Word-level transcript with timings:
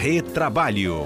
Retrabalho. 0.00 1.04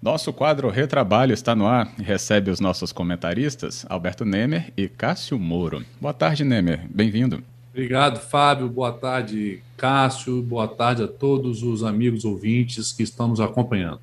Nosso 0.00 0.32
quadro 0.32 0.70
Retrabalho 0.70 1.34
está 1.34 1.54
no 1.54 1.66
ar 1.66 1.92
e 1.98 2.02
recebe 2.02 2.50
os 2.50 2.58
nossos 2.58 2.90
comentaristas 2.90 3.84
Alberto 3.86 4.24
Nemer 4.24 4.72
e 4.78 4.88
Cássio 4.88 5.38
Moro. 5.38 5.84
Boa 6.00 6.14
tarde, 6.14 6.42
Nemer. 6.42 6.80
Bem-vindo. 6.88 7.44
Obrigado, 7.70 8.18
Fábio. 8.18 8.66
Boa 8.66 8.92
tarde, 8.92 9.62
Cássio. 9.76 10.40
Boa 10.40 10.66
tarde 10.66 11.02
a 11.02 11.06
todos 11.06 11.62
os 11.62 11.84
amigos 11.84 12.24
ouvintes 12.24 12.92
que 12.92 13.02
estão 13.02 13.28
nos 13.28 13.40
acompanhando. 13.40 14.00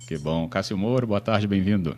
Que 0.00 0.18
bom. 0.18 0.48
Cássio 0.48 0.76
Moro, 0.76 1.06
boa 1.06 1.20
tarde, 1.20 1.46
bem-vindo. 1.46 1.96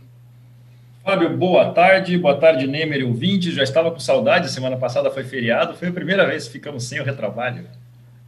Fábio, 1.03 1.35
boa 1.39 1.73
tarde. 1.73 2.19
Boa 2.19 2.37
tarde, 2.37 2.67
Nemer 2.67 3.01
e 3.01 3.05
ouvintes. 3.05 3.55
Já 3.55 3.63
estava 3.63 3.91
com 3.91 3.99
saudade, 3.99 4.51
semana 4.51 4.77
passada 4.77 5.11
foi 5.11 5.25
feriado. 5.25 5.75
Foi 5.75 5.89
a 5.89 5.93
primeira 5.93 6.27
vez 6.27 6.47
que 6.47 6.53
ficamos 6.53 6.85
sem 6.85 7.01
o 7.01 7.05
retrabalho. 7.05 7.65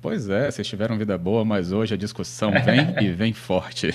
Pois 0.04 0.28
é, 0.28 0.50
vocês 0.50 0.68
tiveram 0.68 0.98
vida 0.98 1.16
boa, 1.16 1.46
mas 1.46 1.72
hoje 1.72 1.94
a 1.94 1.96
discussão 1.96 2.50
vem 2.62 3.06
e 3.06 3.10
vem 3.10 3.32
forte. 3.32 3.88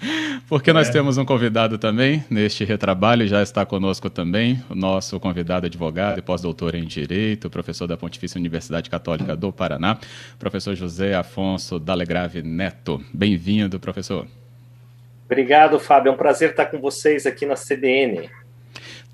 Porque 0.48 0.72
nós 0.72 0.88
é. 0.88 0.92
temos 0.92 1.18
um 1.18 1.24
convidado 1.26 1.76
também 1.76 2.24
neste 2.30 2.64
retrabalho, 2.64 3.26
já 3.26 3.42
está 3.42 3.66
conosco 3.66 4.08
também, 4.08 4.64
o 4.70 4.74
nosso 4.74 5.20
convidado 5.20 5.66
advogado 5.66 6.18
e 6.18 6.22
pós-doutor 6.22 6.74
em 6.74 6.86
Direito, 6.86 7.50
professor 7.50 7.86
da 7.86 7.94
Pontifícia 7.94 8.38
Universidade 8.38 8.88
Católica 8.88 9.36
do 9.36 9.52
Paraná, 9.52 9.98
professor 10.38 10.74
José 10.74 11.14
Afonso 11.14 11.78
Dalegrave 11.78 12.40
Neto. 12.40 13.04
Bem-vindo, 13.12 13.78
professor. 13.78 14.26
Obrigado, 15.26 15.78
Fábio. 15.78 16.08
É 16.08 16.12
um 16.14 16.16
prazer 16.16 16.52
estar 16.52 16.66
com 16.66 16.80
vocês 16.80 17.26
aqui 17.26 17.44
na 17.44 17.54
CBN. 17.54 18.30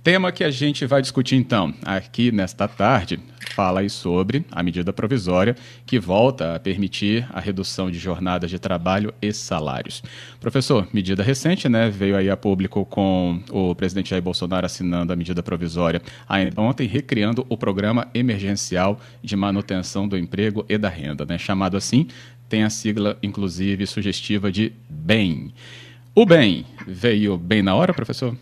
Tema 0.06 0.30
que 0.30 0.44
a 0.44 0.52
gente 0.52 0.86
vai 0.86 1.02
discutir 1.02 1.34
então 1.34 1.74
aqui 1.84 2.30
nesta 2.30 2.68
tarde 2.68 3.18
fala 3.56 3.88
sobre 3.88 4.44
a 4.52 4.62
medida 4.62 4.92
provisória 4.92 5.56
que 5.84 5.98
volta 5.98 6.54
a 6.54 6.60
permitir 6.60 7.26
a 7.32 7.40
redução 7.40 7.90
de 7.90 7.98
jornadas 7.98 8.48
de 8.48 8.56
trabalho 8.56 9.12
e 9.20 9.32
salários. 9.32 10.04
Professor, 10.38 10.86
medida 10.92 11.24
recente, 11.24 11.68
né? 11.68 11.90
Veio 11.90 12.16
aí 12.16 12.30
a 12.30 12.36
público 12.36 12.86
com 12.86 13.42
o 13.50 13.74
presidente 13.74 14.10
Jair 14.10 14.22
Bolsonaro 14.22 14.64
assinando 14.64 15.12
a 15.12 15.16
medida 15.16 15.42
provisória 15.42 16.00
ainda 16.28 16.62
ontem, 16.62 16.86
recriando 16.86 17.44
o 17.48 17.56
programa 17.56 18.06
emergencial 18.14 19.00
de 19.20 19.34
manutenção 19.34 20.06
do 20.06 20.16
emprego 20.16 20.64
e 20.68 20.78
da 20.78 20.88
renda, 20.88 21.26
né? 21.26 21.36
Chamado 21.36 21.76
assim, 21.76 22.06
tem 22.48 22.62
a 22.62 22.70
sigla, 22.70 23.18
inclusive, 23.24 23.84
sugestiva 23.88 24.52
de 24.52 24.72
BEM. 24.88 25.52
O 26.14 26.24
BEM 26.24 26.64
veio 26.86 27.36
bem 27.36 27.60
na 27.60 27.74
hora, 27.74 27.92
professor? 27.92 28.36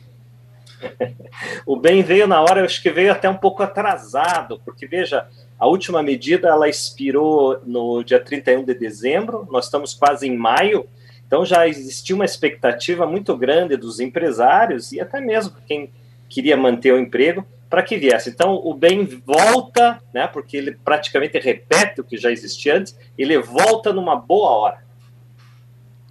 o 1.67 1.77
bem 1.77 2.03
veio 2.03 2.27
na 2.27 2.41
hora, 2.41 2.61
eu 2.61 2.65
acho 2.65 2.83
que 2.83 2.91
veio 2.91 3.13
até 3.13 3.29
um 3.29 3.37
pouco 3.37 3.63
atrasado, 3.63 4.61
porque 4.65 4.87
veja, 4.87 5.27
a 5.59 5.67
última 5.67 6.03
medida 6.03 6.49
ela 6.49 6.69
expirou 6.69 7.61
no 7.65 8.03
dia 8.03 8.21
31 8.21 8.65
de 8.65 8.75
dezembro, 8.75 9.47
nós 9.51 9.67
estamos 9.67 9.95
quase 9.95 10.27
em 10.27 10.37
maio, 10.37 10.87
então 11.27 11.45
já 11.45 11.67
existia 11.67 12.15
uma 12.15 12.25
expectativa 12.25 13.07
muito 13.07 13.37
grande 13.37 13.77
dos 13.77 14.01
empresários 14.01 14.93
e 14.93 15.01
até 15.01 15.21
mesmo 15.21 15.57
quem 15.67 15.91
queria 16.29 16.57
manter 16.57 16.93
o 16.93 16.99
emprego 16.99 17.47
para 17.69 17.83
que 17.83 17.97
viesse. 17.97 18.31
Então 18.31 18.61
o 18.65 18.75
bem 18.75 19.05
volta, 19.05 20.01
né, 20.13 20.27
porque 20.27 20.57
ele 20.57 20.79
praticamente 20.85 21.39
repete 21.39 22.01
o 22.01 22.05
que 22.05 22.17
já 22.17 22.31
existia 22.31 22.77
antes, 22.77 22.97
ele 23.19 23.39
volta 23.39 23.93
numa 23.93 24.17
boa 24.17 24.51
hora. 24.51 24.85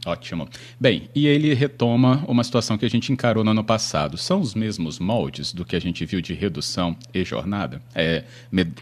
Ótimo. 0.06 0.50
Bem, 0.78 1.10
e 1.16 1.28
ele 1.28 1.54
retoma 1.54 2.26
uma 2.28 2.44
situação 2.44 2.78
que 2.78 2.86
a 2.86 2.90
gente 2.90 3.12
encarou 3.12 3.44
no 3.44 3.52
ano 3.52 3.64
passado. 3.64 4.18
São 4.18 4.42
os 4.42 4.54
mesmos 4.54 5.00
moldes 5.00 5.54
do 5.54 5.64
que 5.64 5.76
a 5.76 5.80
gente 5.80 6.04
viu 6.06 6.20
de 6.20 6.34
redução 6.34 6.96
e 7.14 7.24
jornada? 7.24 7.82
É, 7.96 8.24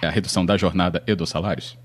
a 0.02 0.10
redução 0.10 0.44
da 0.44 0.58
jornada 0.58 1.04
e 1.06 1.14
dos 1.14 1.30
salários? 1.30 1.78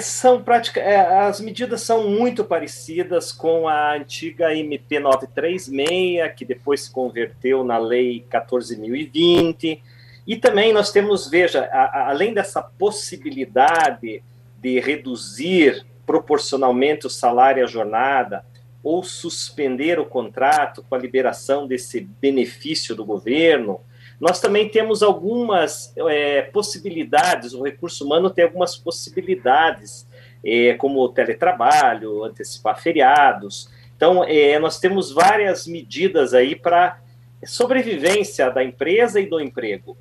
São 0.00 0.42
prática, 0.42 0.80
é, 0.80 1.26
as 1.26 1.40
medidas 1.40 1.82
são 1.82 2.08
muito 2.08 2.42
parecidas 2.42 3.30
com 3.30 3.68
a 3.68 3.94
antiga 3.94 4.54
MP 4.54 4.98
936, 4.98 6.34
que 6.34 6.44
depois 6.44 6.84
se 6.84 6.90
converteu 6.90 7.62
na 7.62 7.76
Lei 7.76 8.24
14.020. 8.30 9.80
E 10.26 10.36
também 10.36 10.72
nós 10.72 10.90
temos, 10.90 11.28
veja, 11.28 11.68
a, 11.70 11.84
a, 11.84 12.08
além 12.08 12.32
dessa 12.32 12.62
possibilidade 12.62 14.22
de 14.58 14.80
reduzir 14.80 15.84
proporcionalmente 16.06 17.06
o 17.06 17.10
salário 17.10 17.62
a 17.62 17.66
jornada, 17.66 18.44
ou 18.82 19.02
suspender 19.02 19.98
o 19.98 20.04
contrato 20.04 20.84
com 20.88 20.94
a 20.94 20.98
liberação 20.98 21.66
desse 21.66 22.00
benefício 22.00 22.94
do 22.94 23.04
governo, 23.04 23.80
nós 24.20 24.40
também 24.40 24.68
temos 24.68 25.02
algumas 25.02 25.92
é, 25.96 26.42
possibilidades, 26.42 27.52
o 27.52 27.62
recurso 27.62 28.04
humano 28.04 28.30
tem 28.30 28.44
algumas 28.44 28.76
possibilidades, 28.76 30.06
é, 30.44 30.74
como 30.74 31.00
o 31.00 31.08
teletrabalho, 31.08 32.24
antecipar 32.24 32.80
feriados. 32.80 33.70
Então, 33.96 34.22
é, 34.24 34.58
nós 34.58 34.78
temos 34.78 35.10
várias 35.10 35.66
medidas 35.66 36.34
aí 36.34 36.54
para 36.54 37.00
sobrevivência 37.44 38.50
da 38.50 38.62
empresa 38.62 39.20
e 39.20 39.26
do 39.26 39.40
emprego. 39.40 39.96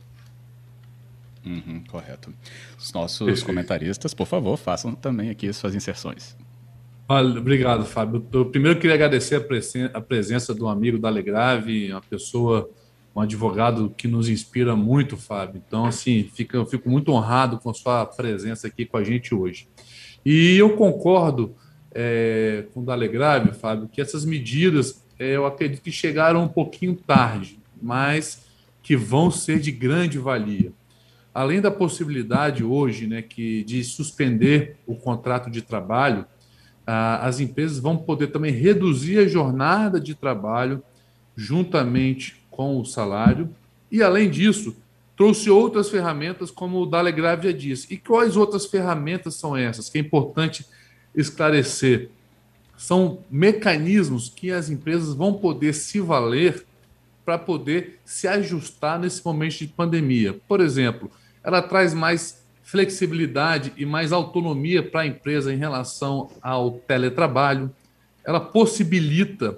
Uhum, 1.46 1.84
correto. 1.90 2.34
Os 2.78 2.92
nossos 2.94 3.44
comentaristas, 3.44 4.14
por 4.14 4.28
favor, 4.28 4.58
façam 4.58 4.96
também 4.96 5.30
aqui 5.30 5.48
as 5.48 5.58
suas 5.58 5.76
inserções. 5.76 6.38
obrigado, 7.10 7.86
Fábio. 7.86 8.26
Eu 8.32 8.46
primeiro 8.46 8.80
queria 8.80 8.96
agradecer 8.96 9.36
a, 9.36 9.42
presen 9.42 9.90
a 9.94 10.02
presença 10.02 10.54
do 10.54 10.68
amigo 10.68 10.98
da 10.98 11.10
Legrave, 11.10 11.92
uma 11.92 12.02
pessoa, 12.02 12.70
um 13.16 13.22
advogado 13.22 13.94
que 13.98 14.08
nos 14.08 14.30
inspira 14.30 14.76
muito, 14.76 15.18
Fábio. 15.18 15.62
Então, 15.66 15.86
assim, 15.86 16.30
fica, 16.34 16.58
eu 16.58 16.66
fico 16.66 16.90
muito 16.90 17.12
honrado 17.12 17.60
com 17.60 17.70
a 17.70 17.74
sua 17.74 18.06
presença 18.06 18.68
aqui 18.68 18.86
com 18.86 18.98
a 18.98 19.04
gente 19.04 19.36
hoje. 19.36 19.68
E 20.26 20.56
eu 20.56 20.78
concordo 20.78 21.54
é, 21.94 22.66
com 22.74 22.80
o 22.80 22.86
Dalegrave, 22.86 23.52
Fábio, 23.52 23.90
que 23.90 24.02
essas 24.02 24.24
medidas 24.24 25.04
é, 25.20 25.36
eu 25.36 25.46
acredito 25.46 25.82
que 25.82 25.92
chegaram 25.92 26.44
um 26.44 26.48
pouquinho 26.48 26.96
tarde, 26.96 27.60
mas 27.82 28.46
que 28.82 28.96
vão 28.96 29.30
ser 29.30 29.60
de 29.60 29.72
grande 29.72 30.18
valia 30.18 30.72
além 31.34 31.60
da 31.60 31.72
possibilidade 31.72 32.64
hoje 32.64 33.08
né, 33.08 33.22
que, 33.22 33.64
de 33.64 33.84
suspender 33.84 34.78
o 34.86 34.96
contrato 34.96 35.50
de 35.50 35.62
trabalho, 35.62 36.26
ah, 36.86 37.26
as 37.26 37.40
empresas 37.40 37.80
vão 37.80 37.98
poder 37.98 38.28
também 38.28 38.52
reduzir 38.52 39.18
a 39.18 39.28
jornada 39.28 40.00
de 40.00 40.14
trabalho 40.14 40.84
juntamente 41.36 42.42
com 42.52 42.80
o 42.80 42.86
salário. 42.86 43.50
E, 43.92 44.04
além 44.04 44.30
disso, 44.30 44.76
trouxe 45.18 45.50
outras 45.50 45.90
ferramentas, 45.90 46.52
como 46.52 46.82
o 46.82 46.86
Dalegrave 46.86 47.50
já 47.50 47.58
disse. 47.58 47.94
E 47.94 47.98
quais 47.98 48.38
outras 48.38 48.66
ferramentas 48.66 49.36
são 49.36 49.56
essas? 49.56 49.90
Que 49.90 49.98
é 49.98 50.02
importante 50.02 50.66
esclarecer. 51.16 52.10
São 52.78 53.20
mecanismos 53.30 54.30
que 54.30 54.52
as 54.52 54.70
empresas 54.70 55.14
vão 55.14 55.34
poder 55.34 55.74
se 55.74 56.00
valer 56.00 56.66
para 57.26 57.38
poder 57.38 58.00
se 58.04 58.28
ajustar 58.28 59.00
nesse 59.00 59.26
momento 59.26 59.58
de 59.60 59.68
pandemia. 59.68 60.40
Por 60.48 60.60
exemplo, 60.60 61.10
ela 61.44 61.62
traz 61.62 61.94
mais 61.94 62.44
flexibilidade 62.64 63.74
e 63.76 63.86
mais 63.86 64.12
autonomia 64.12 64.82
para 64.82 65.02
a 65.02 65.08
empresa 65.08 65.54
em 65.54 65.58
relação 65.58 66.32
ao 66.42 66.72
teletrabalho. 66.72 67.70
Ela 68.26 68.40
possibilita 68.40 69.58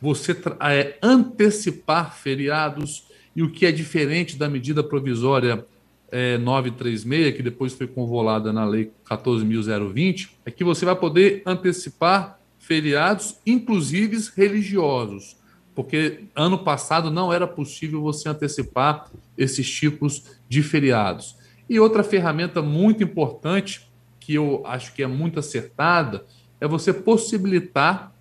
você 0.00 0.36
é, 0.60 0.96
antecipar 1.02 2.14
feriados 2.16 3.06
e 3.34 3.42
o 3.42 3.50
que 3.50 3.66
é 3.66 3.72
diferente 3.72 4.36
da 4.36 4.48
medida 4.48 4.82
provisória 4.82 5.66
é, 6.12 6.38
936, 6.38 7.34
que 7.34 7.42
depois 7.42 7.72
foi 7.72 7.88
convolada 7.88 8.52
na 8.52 8.64
Lei 8.64 8.92
14.020, 9.04 10.28
é 10.46 10.50
que 10.50 10.62
você 10.62 10.84
vai 10.84 10.94
poder 10.94 11.42
antecipar 11.44 12.38
feriados, 12.58 13.36
inclusive 13.44 14.16
religiosos, 14.36 15.36
porque 15.74 16.24
ano 16.34 16.58
passado 16.58 17.10
não 17.10 17.32
era 17.32 17.46
possível 17.46 18.00
você 18.00 18.28
antecipar 18.28 19.10
esses 19.36 19.68
tipos 19.68 20.24
de 20.48 20.62
feriados. 20.62 21.36
E 21.68 21.80
outra 21.80 22.04
ferramenta 22.04 22.62
muito 22.62 23.02
importante, 23.02 23.88
que 24.20 24.34
eu 24.34 24.62
acho 24.66 24.94
que 24.94 25.02
é 25.02 25.06
muito 25.06 25.38
acertada, 25.38 26.24
é 26.60 26.68
você 26.68 26.92
possibilitar 26.92 28.14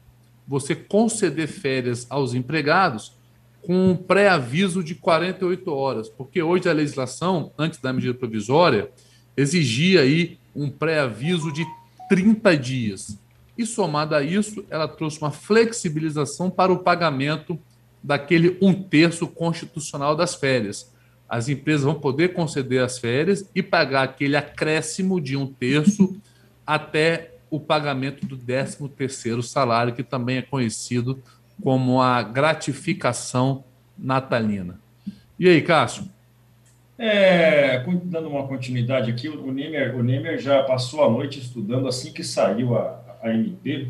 você 0.48 0.76
conceder 0.76 1.48
férias 1.48 2.06
aos 2.10 2.34
empregados 2.34 3.14
com 3.62 3.92
um 3.92 3.96
pré-aviso 3.96 4.84
de 4.84 4.94
48 4.94 5.74
horas, 5.74 6.10
porque 6.10 6.42
hoje 6.44 6.68
a 6.68 6.74
legislação, 6.74 7.52
antes 7.58 7.80
da 7.80 7.94
medida 7.94 8.14
provisória, 8.14 8.92
exigia 9.38 10.02
aí 10.02 10.38
um 10.56 10.70
pré-aviso 10.70 11.52
de 11.52 11.66
30 12.10 12.58
dias. 12.58 13.18
E 13.58 13.66
somado 13.66 14.16
a 14.16 14.24
isso, 14.24 14.66
ela 14.70 14.88
trouxe 14.88 15.20
uma 15.20 15.32
flexibilização 15.32 16.50
para 16.50 16.72
o 16.72 16.80
pagamento 16.80 17.60
daquele 18.04 18.58
um 18.62 18.74
terço 18.74 19.28
constitucional 19.28 20.16
das 20.16 20.36
férias 20.36 20.94
as 21.34 21.50
empresas 21.50 21.84
vão 21.84 21.96
poder 21.96 22.34
conceder 22.34 22.84
as 22.84 23.00
férias 23.00 23.50
e 23.56 23.64
pagar 23.64 24.04
aquele 24.04 24.36
acréscimo 24.36 25.20
de 25.20 25.36
um 25.36 25.48
terço 25.48 26.16
até 26.64 27.32
o 27.50 27.60
pagamento 27.60 28.24
do 28.28 28.38
13 28.38 28.88
terceiro 28.90 29.42
salário, 29.42 29.96
que 29.96 30.04
também 30.04 30.38
é 30.38 30.42
conhecido 30.44 31.24
como 31.60 32.00
a 32.00 32.22
gratificação 32.22 33.64
natalina. 33.98 34.80
E 35.40 35.50
aí, 35.50 35.60
Cássio? 35.64 36.08
É, 37.00 37.84
dando 38.04 38.30
uma 38.30 38.48
continuidade 38.48 39.10
aqui, 39.10 39.28
o 39.28 39.52
Nemer, 39.52 39.96
o 39.96 40.04
Nemer 40.04 40.38
já 40.38 40.62
passou 40.62 41.04
a 41.04 41.10
noite 41.10 41.40
estudando 41.40 41.88
assim 41.88 42.14
que 42.14 42.24
saiu 42.24 42.78
a, 42.78 43.13
a 43.24 43.34
MP. 43.34 43.88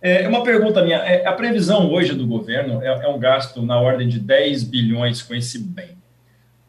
É 0.00 0.28
uma 0.28 0.44
pergunta 0.44 0.82
minha. 0.82 0.98
É, 0.98 1.26
a 1.26 1.32
previsão 1.32 1.90
hoje 1.90 2.14
do 2.14 2.26
governo 2.26 2.80
é, 2.82 2.86
é, 2.86 3.08
um 3.08 3.18
gasto 3.18 3.62
na 3.62 3.80
ordem 3.80 4.08
de 4.08 4.20
10 4.20 4.62
bilhões 4.64 5.20
com 5.20 5.34
esse 5.34 5.58
bem. 5.58 5.96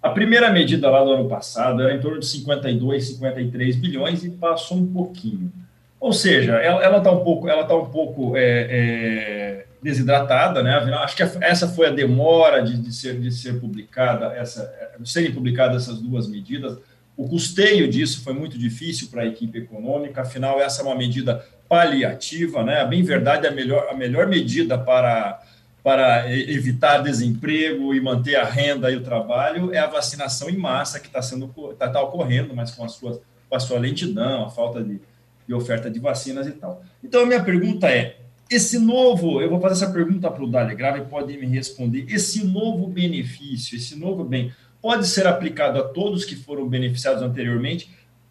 A 0.02 0.10
primeira 0.10 0.50
medida 0.50 0.90
lá 0.90 1.04
do 1.04 1.12
ano 1.12 1.30
passado 1.30 1.82
era 1.82 1.94
em 1.94 2.00
torno 2.00 2.20
de 2.20 2.26
52, 2.26 3.10
53 3.10 3.76
bilhões 3.76 4.24
e 4.24 4.30
passou 4.30 4.78
um 4.78 4.88
pouquinho. 4.92 5.52
Ou 6.00 6.14
seja, 6.14 6.54
ela 6.54 6.98
está 6.98 7.12
um 7.12 7.24
pouco, 7.24 7.50
ela 7.50 7.64
tá 7.64 7.76
um 7.76 7.86
pouco 7.86 8.38
é, 8.38 8.68
é, 8.70 9.66
desidratada, 9.82 10.64
né? 10.64 10.76
Acho 11.00 11.16
que 11.16 11.24
essa 11.24 11.68
foi 11.68 11.88
a 11.88 11.92
demora 11.92 12.62
de, 12.62 12.78
de, 12.78 12.94
ser, 12.94 13.20
de 13.20 13.32
ser 13.32 13.60
publicada, 13.60 14.34
essa, 14.36 14.72
serem 15.04 15.32
publicadas 15.32 15.84
essas 15.84 16.00
duas 16.00 16.28
medidas. 16.28 16.78
O 17.16 17.28
custeio 17.28 17.88
disso 17.88 18.24
foi 18.24 18.34
muito 18.34 18.58
difícil 18.58 19.10
para 19.10 19.24
a 19.24 19.26
equipe 19.26 19.58
econômica, 19.58 20.22
afinal, 20.22 20.60
essa 20.60 20.84
é 20.84 20.86
uma 20.86 20.96
medida 20.96 21.44
paliativa, 21.68 22.64
né? 22.64 22.82
A 22.82 22.86
bem 22.86 23.04
verdade, 23.04 23.48
a 23.48 23.52
melhor, 23.52 23.88
a 23.90 23.94
melhor 23.94 24.28
medida 24.28 24.78
para, 24.78 25.42
para 25.84 26.32
evitar 26.34 27.00
desemprego 27.00 27.94
e 27.94 28.02
manter 28.02 28.36
a 28.36 28.46
renda 28.46 28.92
e 28.92 28.96
o 28.96 29.04
trabalho 29.04 29.74
é 29.74 29.80
a 29.80 29.88
vacinação 29.88 30.50
em 30.50 30.58
massa 30.58 31.00
que 31.00 31.08
está 31.08 31.22
sendo 31.22 31.48
tá, 31.78 31.90
tá 31.90 32.02
ocorrendo, 32.02 32.56
mas 32.56 32.72
com, 32.72 32.84
as 32.84 32.94
suas, 32.94 33.20
com 33.50 33.56
a 33.56 33.60
sua 33.60 33.80
lentidão, 33.80 34.46
a 34.46 34.50
falta 34.50 34.84
de, 34.84 35.00
de 35.48 35.54
oferta 35.54 35.90
de 35.90 36.00
vacinas 36.00 36.48
e 36.48 36.52
tal. 36.52 36.84
Então, 37.04 37.24
a 37.24 37.26
minha 37.26 37.44
pergunta 37.44 37.90
é: 37.90 38.18
esse 38.50 38.80
novo, 38.80 39.42
eu 39.42 39.50
vou 39.50 39.60
fazer 39.60 39.84
essa 39.84 39.94
pergunta 39.94 40.32
para 40.32 40.44
o 40.44 40.48
Dali 40.48 40.74
Grave, 40.74 41.02
pode 41.10 41.38
me 41.38 41.46
responder. 41.46 42.06
Esse 42.08 42.46
novo 42.46 42.88
benefício, 42.88 43.76
esse 43.76 43.98
novo 43.98 44.24
bem, 44.24 44.54
pode 44.82 45.06
ser 45.08 45.28
aplicado 45.28 45.80
a 45.80 45.84
todos 45.84 46.24
que 46.24 46.36
foram 46.36 46.68
beneficiados 46.68 47.22
anteriormente. 47.22 47.90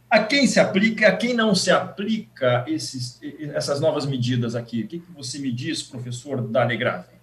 A 0.08 0.22
quem 0.22 0.46
se 0.46 0.60
aplica 0.60 1.08
a 1.08 1.16
quem 1.16 1.34
não 1.34 1.54
se 1.54 1.70
aplica 1.70 2.64
esses, 2.68 3.20
essas 3.54 3.80
novas 3.80 4.06
medidas 4.06 4.54
aqui? 4.54 4.82
O 4.82 4.86
que, 4.86 5.00
que 5.00 5.12
você 5.12 5.38
me 5.38 5.50
diz, 5.50 5.82
professor 5.82 6.40
Dali 6.40 6.76
Grave? 6.76 7.16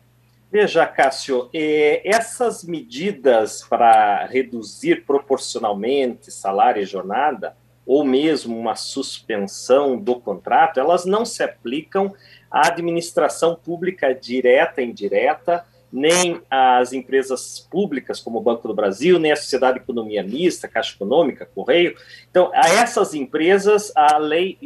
Veja, 0.52 0.86
Cássio, 0.86 1.50
eh, 1.54 2.02
essas 2.06 2.64
medidas 2.64 3.64
para 3.64 4.26
reduzir 4.28 5.04
proporcionalmente 5.06 6.32
salário 6.32 6.84
e 6.84 6.86
jornada, 6.86 7.56
ou 7.86 8.06
mesmo 8.06 8.58
uma 8.58 8.76
suspensão 8.76 9.98
do 9.98 10.20
contrato, 10.20 10.80
elas 10.80 11.06
não 11.06 11.26
se 11.26 11.42
aplicam 11.42 12.14
à 12.52 12.68
administração 12.68 13.56
pública 13.56 14.14
direta 14.14 14.82
e 14.82 14.86
indireta, 14.86 15.66
nem 15.96 16.42
às 16.50 16.92
empresas 16.92 17.60
públicas 17.70 18.20
como 18.20 18.40
o 18.40 18.42
Banco 18.42 18.68
do 18.68 18.74
Brasil, 18.74 19.20
nem 19.20 19.32
à 19.32 19.36
Sociedade 19.36 19.78
de 19.78 19.84
Economia 19.84 20.24
Mista, 20.24 20.68
Caixa 20.68 20.96
Econômica, 20.96 21.48
Correio. 21.54 21.96
Então, 22.32 22.50
a 22.52 22.68
essas 22.68 23.14
empresas, 23.14 23.92
a 23.96 24.18
lei, 24.18 24.58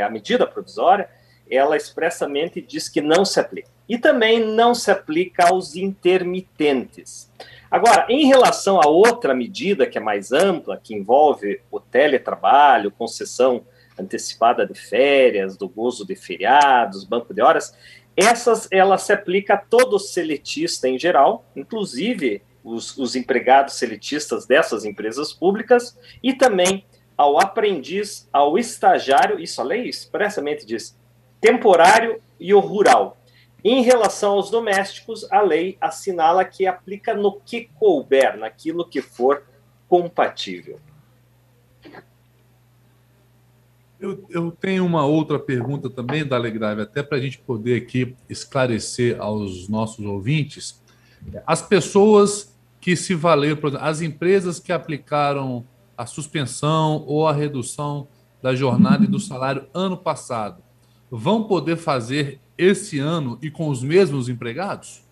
a 0.00 0.08
medida 0.08 0.46
provisória, 0.46 1.10
ela 1.50 1.76
expressamente 1.76 2.60
diz 2.60 2.88
que 2.88 3.00
não 3.00 3.24
se 3.24 3.40
aplica. 3.40 3.68
E 3.88 3.98
também 3.98 4.38
não 4.38 4.72
se 4.72 4.90
aplica 4.90 5.48
aos 5.48 5.74
intermitentes. 5.74 7.28
Agora, 7.68 8.06
em 8.08 8.26
relação 8.26 8.80
a 8.80 8.86
outra 8.86 9.34
medida 9.34 9.86
que 9.86 9.98
é 9.98 10.00
mais 10.00 10.30
ampla, 10.30 10.80
que 10.80 10.94
envolve 10.94 11.60
o 11.72 11.80
teletrabalho, 11.80 12.92
concessão 12.92 13.64
antecipada 13.98 14.66
de 14.66 14.74
férias, 14.74 15.56
do 15.56 15.68
gozo 15.68 16.06
de 16.06 16.14
feriados, 16.14 17.04
banco 17.04 17.34
de 17.34 17.42
horas, 17.42 17.74
essas 18.16 18.68
ela 18.70 18.98
se 18.98 19.12
aplica 19.12 19.54
a 19.54 19.58
todo 19.58 19.98
seletista 19.98 20.88
em 20.88 20.98
geral, 20.98 21.44
inclusive 21.56 22.42
os, 22.62 22.96
os 22.96 23.16
empregados 23.16 23.74
seletistas 23.74 24.46
dessas 24.46 24.84
empresas 24.84 25.32
públicas, 25.32 25.98
e 26.22 26.32
também 26.32 26.84
ao 27.16 27.40
aprendiz, 27.40 28.28
ao 28.32 28.58
estagiário, 28.58 29.40
isso 29.40 29.60
a 29.60 29.64
lei 29.64 29.88
expressamente 29.88 30.64
diz, 30.64 30.96
temporário 31.40 32.20
e 32.38 32.54
o 32.54 32.60
rural. 32.60 33.16
Em 33.64 33.82
relação 33.82 34.32
aos 34.32 34.50
domésticos, 34.50 35.30
a 35.30 35.40
lei 35.40 35.76
assinala 35.80 36.44
que 36.44 36.66
aplica 36.66 37.14
no 37.14 37.40
que 37.40 37.70
couber, 37.78 38.36
naquilo 38.36 38.88
que 38.88 39.00
for 39.00 39.44
compatível. 39.88 40.80
Eu, 44.02 44.26
eu 44.28 44.50
tenho 44.50 44.84
uma 44.84 45.06
outra 45.06 45.38
pergunta 45.38 45.88
também, 45.88 46.26
da 46.26 46.36
Grave, 46.40 46.82
até 46.82 47.04
para 47.04 47.18
a 47.18 47.20
gente 47.20 47.38
poder 47.38 47.80
aqui 47.80 48.16
esclarecer 48.28 49.20
aos 49.20 49.68
nossos 49.68 50.04
ouvintes. 50.04 50.82
As 51.46 51.62
pessoas 51.62 52.52
que 52.80 52.96
se 52.96 53.14
valeram, 53.14 53.58
por 53.58 53.68
exemplo, 53.68 53.86
as 53.86 54.02
empresas 54.02 54.58
que 54.58 54.72
aplicaram 54.72 55.64
a 55.96 56.04
suspensão 56.04 57.04
ou 57.06 57.28
a 57.28 57.32
redução 57.32 58.08
da 58.42 58.56
jornada 58.56 59.04
e 59.04 59.06
do 59.06 59.20
salário 59.20 59.66
ano 59.72 59.96
passado, 59.96 60.60
vão 61.08 61.44
poder 61.44 61.76
fazer 61.76 62.40
esse 62.58 62.98
ano 62.98 63.38
e 63.40 63.52
com 63.52 63.68
os 63.68 63.84
mesmos 63.84 64.28
empregados? 64.28 65.04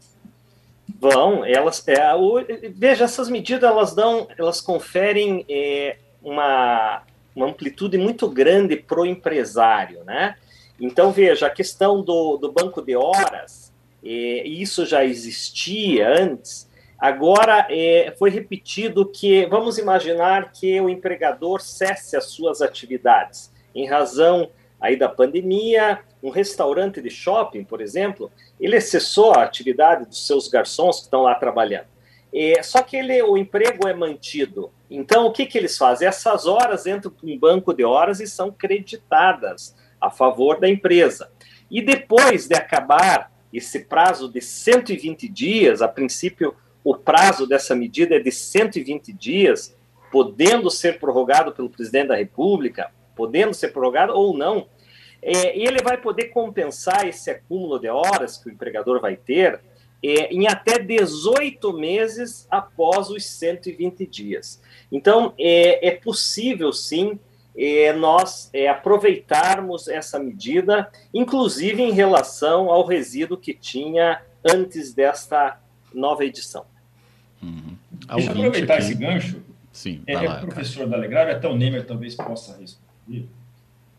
Vão, 1.01 1.45
elas. 1.45 1.87
É, 1.87 2.13
o, 2.17 2.45
veja, 2.75 3.05
essas 3.05 3.31
medidas 3.31 3.71
elas 3.71 3.95
dão, 3.95 4.27
elas 4.37 4.61
conferem 4.61 5.45
é, 5.49 5.97
uma 6.21 7.05
uma 7.35 7.47
amplitude 7.47 7.97
muito 7.97 8.29
grande 8.29 8.77
para 8.77 9.01
o 9.01 9.07
empresário, 9.07 10.05
né? 10.05 10.37
Então, 10.81 11.13
veja, 11.13 11.47
a 11.47 11.51
questão 11.51 12.03
do, 12.03 12.37
do 12.39 12.51
banco 12.51 12.81
de 12.81 12.97
horas, 12.97 13.73
é, 14.03 14.09
isso 14.47 14.87
já 14.87 15.05
existia 15.05 16.09
antes, 16.09 16.69
agora 16.99 17.67
é, 17.71 18.15
foi 18.19 18.31
repetido 18.31 19.07
que, 19.07 19.47
vamos 19.47 19.79
imaginar 19.79 20.53
que 20.53 20.81
o 20.81 20.89
empregador 20.89 21.61
cesse 21.61 22.17
as 22.17 22.25
suas 22.27 22.63
atividades, 22.63 23.53
em 23.75 23.87
razão 23.87 24.51
aí 24.81 24.97
da 24.97 25.09
pandemia, 25.09 26.01
um 26.23 26.31
restaurante 26.31 27.03
de 27.03 27.11
shopping, 27.11 27.63
por 27.63 27.81
exemplo, 27.81 28.31
ele 28.59 28.81
cessou 28.81 29.33
a 29.33 29.43
atividade 29.43 30.07
dos 30.07 30.27
seus 30.27 30.49
garçons 30.49 30.97
que 30.97 31.03
estão 31.05 31.23
lá 31.23 31.35
trabalhando. 31.35 31.87
É, 32.33 32.63
só 32.63 32.83
que 32.83 32.97
ele, 32.97 33.21
o 33.23 33.37
emprego 33.37 33.89
é 33.89 33.95
mantido. 33.95 34.73
Então, 34.89 35.27
o 35.27 35.33
que, 35.33 35.47
que 35.47 35.59
eles 35.59 35.77
fazem? 35.77 36.07
Essas 36.07 36.47
horas 36.47 36.87
entram 36.87 37.11
para 37.11 37.29
um 37.29 37.39
banco 37.39 37.73
de 37.73 37.85
horas 37.85 38.21
e 38.21 38.27
são 38.27 38.51
creditadas 38.51 39.75
a 40.01 40.11
favor 40.11 40.59
da 40.59 40.69
empresa. 40.69 41.31
E 41.71 41.83
depois 41.83 42.47
de 42.47 42.55
acabar 42.55 43.33
esse 43.53 43.81
prazo 43.81 44.31
de 44.31 44.41
120 44.41 45.29
dias, 45.29 45.83
a 45.83 45.89
princípio, 45.89 46.55
o 46.83 46.97
prazo 46.97 47.47
dessa 47.47 47.75
medida 47.75 48.17
é 48.17 48.21
de 48.21 48.31
120 48.31 49.13
dias, 49.13 49.77
podendo 50.11 50.71
ser 50.71 50.99
prorrogado 50.99 51.53
pelo 51.53 51.69
presidente 51.69 52.09
da 52.09 52.17
República, 52.17 52.91
podendo 53.15 53.53
ser 53.53 53.69
prorrogado 53.69 54.13
ou 54.13 54.37
não, 54.37 54.67
é, 55.23 55.57
ele 55.59 55.83
vai 55.83 55.99
poder 55.99 56.27
compensar 56.27 57.07
esse 57.07 57.31
acúmulo 57.31 57.79
de 57.79 57.89
horas 57.89 58.39
que 58.39 58.49
o 58.49 58.53
empregador 58.53 59.01
vai 59.01 59.17
ter 59.17 59.61
é, 60.03 60.33
em 60.33 60.47
até 60.49 60.79
18 60.79 61.73
meses 61.73 62.47
após 62.51 63.11
os 63.11 63.27
120 63.27 64.07
dias. 64.07 64.61
Então, 64.91 65.35
é, 65.39 65.89
é 65.89 65.91
possível, 65.93 66.73
sim, 66.73 67.19
é, 67.57 67.93
nós 67.93 68.49
é, 68.53 68.69
aproveitarmos 68.69 69.89
essa 69.89 70.19
medida, 70.19 70.91
inclusive 71.13 71.83
em 71.83 71.93
relação 71.93 72.71
ao 72.71 72.87
resíduo 72.87 73.37
que 73.37 73.53
tinha 73.53 74.23
antes 74.45 74.95
desta 74.95 75.61
nova 75.93 76.25
edição. 76.25 76.65
Uhum. 77.43 77.77
Deixa 78.15 78.31
eu 78.31 78.39
aproveitar 78.39 78.75
aqui... 78.75 78.83
esse 78.85 78.95
gancho. 78.95 79.43
Sim, 79.73 80.03
é, 80.07 80.15
lá, 80.17 80.39
é 80.39 80.41
professor 80.41 80.87
da 80.87 80.97
Legrave, 80.97 81.31
até 81.31 81.49
o 81.49 81.57
Nemer 81.57 81.87
talvez 81.87 82.15
possa 82.15 82.57
responder. 82.57 83.29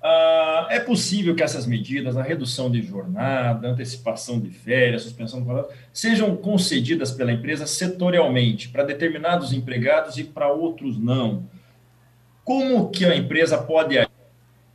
Ah, 0.03 0.67
é 0.72 0.79
possível 0.79 1.36
que 1.36 1.43
essas 1.43 1.67
medidas, 1.67 2.17
a 2.17 2.24
redução 2.24 2.72
de 2.72 2.81
jornada, 2.81 3.67
antecipação 3.67 4.39
de 4.39 4.50
férias, 4.50 5.03
suspensão 5.03 5.39
do 5.39 5.46
contrato, 5.46 5.74
sejam 5.93 6.36
concedidas 6.36 7.12
pela 7.12 7.31
empresa 7.31 7.67
setorialmente, 7.67 8.70
para 8.70 8.84
determinados 8.84 9.53
empregados 9.53 10.17
e 10.17 10.24
para 10.24 10.51
outros 10.51 10.98
não. 10.98 11.48
Como 12.43 12.89
que 12.89 13.05
a 13.05 13.15
empresa 13.15 13.60
pode 13.60 13.96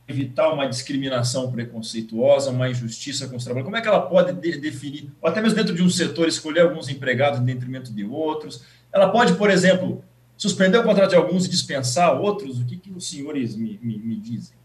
evitar 0.07 0.53
uma 0.53 0.65
discriminação 0.65 1.51
preconceituosa, 1.51 2.51
uma 2.51 2.69
injustiça 2.69 3.27
com 3.27 3.35
os 3.35 3.43
trabalhadores? 3.43 3.65
Como 3.65 3.75
é 3.75 3.81
que 3.81 3.87
ela 3.89 4.07
pode 4.07 4.31
de 4.31 4.57
definir, 4.57 5.11
ou 5.21 5.29
até 5.29 5.41
mesmo 5.41 5.57
dentro 5.57 5.75
de 5.75 5.83
um 5.83 5.89
setor, 5.89 6.29
escolher 6.29 6.61
alguns 6.61 6.87
empregados 6.87 7.41
em 7.41 7.43
detrimento 7.43 7.93
de 7.93 8.05
outros? 8.05 8.63
Ela 8.93 9.09
pode, 9.09 9.33
por 9.33 9.49
exemplo, 9.49 10.01
suspender 10.37 10.77
o 10.77 10.83
contrato 10.83 11.09
de 11.09 11.15
alguns 11.17 11.45
e 11.45 11.49
dispensar 11.49 12.17
outros? 12.17 12.61
O 12.61 12.65
que, 12.65 12.77
que 12.77 12.91
os 12.91 13.09
senhores 13.09 13.57
me, 13.57 13.77
me, 13.83 13.97
me 13.97 14.15
dizem? 14.15 14.55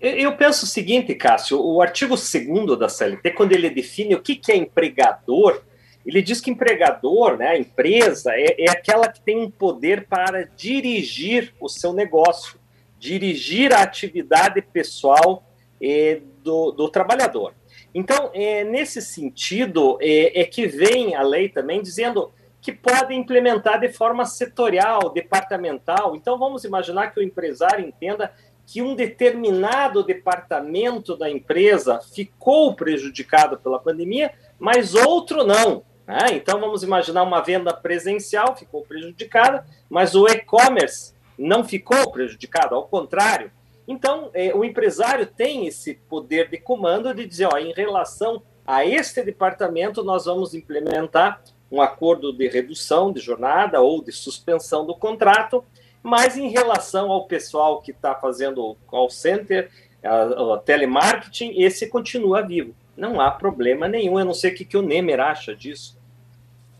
Eu 0.00 0.34
penso 0.34 0.64
o 0.64 0.68
seguinte, 0.68 1.14
Cássio, 1.14 1.60
o 1.62 1.82
artigo 1.82 2.14
2 2.14 2.78
da 2.78 2.88
CLT, 2.88 3.32
quando 3.32 3.52
ele 3.52 3.68
define 3.68 4.14
o 4.14 4.22
que, 4.22 4.34
que 4.34 4.50
é 4.50 4.56
empregador, 4.56 5.62
ele 6.06 6.22
diz 6.22 6.40
que 6.40 6.50
empregador, 6.50 7.36
né, 7.36 7.48
a 7.48 7.58
empresa, 7.58 8.32
é, 8.34 8.64
é 8.64 8.70
aquela 8.70 9.08
que 9.08 9.20
tem 9.20 9.38
um 9.38 9.50
poder 9.50 10.06
para 10.06 10.44
dirigir 10.56 11.54
o 11.60 11.68
seu 11.68 11.92
negócio, 11.92 12.58
dirigir 12.98 13.74
a 13.74 13.82
atividade 13.82 14.62
pessoal 14.62 15.44
é, 15.80 16.20
do, 16.42 16.70
do, 16.70 16.88
trabalhador. 16.88 17.54
Então, 17.94 18.30
é, 18.32 18.64
nesse 18.64 19.02
sentido, 19.02 19.98
é, 20.00 20.40
é 20.40 20.44
que 20.44 20.66
vem 20.66 21.14
a 21.14 21.22
lei 21.22 21.50
também 21.50 21.82
dizendo 21.82 22.32
que 22.60 22.72
pode 22.72 23.14
implementar 23.14 23.80
de 23.80 23.88
forma 23.90 24.24
setorial, 24.26 25.10
departamental. 25.10 26.14
Então, 26.14 26.38
vamos 26.38 26.64
imaginar 26.64 27.12
que 27.12 27.20
o 27.20 27.22
empresário 27.22 27.86
entenda 27.86 28.32
que 28.70 28.80
um 28.80 28.94
determinado 28.94 30.04
departamento 30.04 31.16
da 31.16 31.28
empresa 31.28 31.98
ficou 32.14 32.72
prejudicado 32.72 33.58
pela 33.58 33.80
pandemia, 33.80 34.32
mas 34.60 34.94
outro 34.94 35.42
não. 35.42 35.82
Né? 36.06 36.26
Então, 36.34 36.60
vamos 36.60 36.84
imaginar 36.84 37.24
uma 37.24 37.40
venda 37.40 37.74
presencial 37.74 38.54
ficou 38.54 38.82
prejudicada, 38.82 39.66
mas 39.88 40.14
o 40.14 40.24
e-commerce 40.28 41.14
não 41.36 41.64
ficou 41.64 42.12
prejudicado, 42.12 42.76
ao 42.76 42.86
contrário. 42.86 43.50
Então, 43.88 44.30
é, 44.32 44.54
o 44.54 44.64
empresário 44.64 45.26
tem 45.26 45.66
esse 45.66 45.94
poder 46.08 46.48
de 46.48 46.58
comando 46.58 47.12
de 47.12 47.26
dizer, 47.26 47.48
ó, 47.52 47.58
em 47.58 47.72
relação 47.72 48.40
a 48.64 48.86
este 48.86 49.20
departamento, 49.20 50.04
nós 50.04 50.26
vamos 50.26 50.54
implementar 50.54 51.42
um 51.72 51.82
acordo 51.82 52.32
de 52.32 52.46
redução 52.46 53.12
de 53.12 53.18
jornada 53.18 53.80
ou 53.80 54.00
de 54.00 54.12
suspensão 54.12 54.86
do 54.86 54.94
contrato, 54.94 55.64
mas 56.02 56.36
em 56.36 56.48
relação 56.48 57.10
ao 57.10 57.26
pessoal 57.26 57.80
que 57.80 57.90
está 57.90 58.14
fazendo 58.14 58.64
o 58.64 58.74
call 58.86 59.10
center, 59.10 59.70
a, 60.02 60.58
telemarketing, 60.64 61.60
esse 61.60 61.88
continua 61.88 62.42
vivo. 62.42 62.74
Não 62.96 63.20
há 63.20 63.30
problema 63.30 63.88
nenhum. 63.88 64.18
Eu 64.18 64.24
não 64.24 64.34
sei 64.34 64.52
o 64.52 64.54
que, 64.54 64.64
que 64.64 64.76
o 64.76 64.82
Nemer 64.82 65.20
acha 65.20 65.54
disso. 65.54 65.98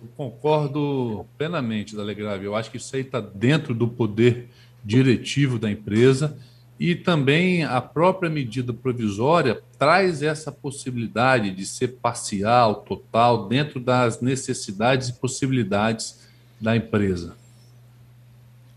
Eu 0.03 0.09
concordo 0.17 1.27
plenamente, 1.37 1.95
Dalegrave. 1.95 2.45
Eu 2.45 2.55
acho 2.55 2.71
que 2.71 2.79
isso 2.79 2.95
aí 2.97 3.03
está 3.03 3.21
dentro 3.21 3.75
do 3.75 3.87
poder 3.87 4.49
diretivo 4.83 5.59
da 5.59 5.71
empresa 5.71 6.39
e 6.79 6.95
também 6.95 7.62
a 7.62 7.79
própria 7.79 8.31
medida 8.31 8.73
provisória 8.73 9.61
traz 9.79 10.23
essa 10.23 10.50
possibilidade 10.50 11.50
de 11.50 11.67
ser 11.67 11.89
parcial, 12.00 12.77
total, 12.77 13.47
dentro 13.49 13.79
das 13.79 14.23
necessidades 14.23 15.11
e 15.11 15.12
possibilidades 15.12 16.27
da 16.59 16.75
empresa. 16.75 17.37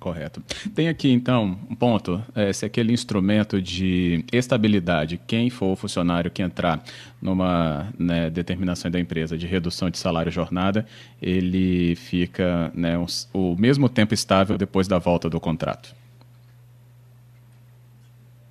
Correto. 0.03 0.43
Tem 0.75 0.89
aqui, 0.89 1.09
então, 1.09 1.57
um 1.69 1.75
ponto: 1.75 2.21
é, 2.35 2.51
se 2.51 2.65
aquele 2.65 2.91
instrumento 2.91 3.61
de 3.61 4.25
estabilidade, 4.33 5.17
quem 5.25 5.49
for 5.49 5.67
o 5.67 5.75
funcionário 5.77 6.29
que 6.29 6.41
entrar 6.41 6.83
numa 7.21 7.87
né, 7.97 8.29
determinação 8.29 8.91
da 8.91 8.99
empresa 8.99 9.37
de 9.37 9.47
redução 9.47 9.89
de 9.89 9.97
salário 9.97 10.29
jornada, 10.29 10.85
ele 11.21 11.95
fica 11.95 12.69
né, 12.75 12.97
um, 12.97 13.05
o 13.31 13.55
mesmo 13.55 13.87
tempo 13.87 14.13
estável 14.13 14.57
depois 14.57 14.89
da 14.89 14.99
volta 14.99 15.29
do 15.29 15.39
contrato. 15.39 15.95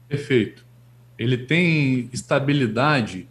Perfeito. 0.08 0.64
Ele 1.18 1.36
tem 1.36 2.08
estabilidade, 2.14 3.28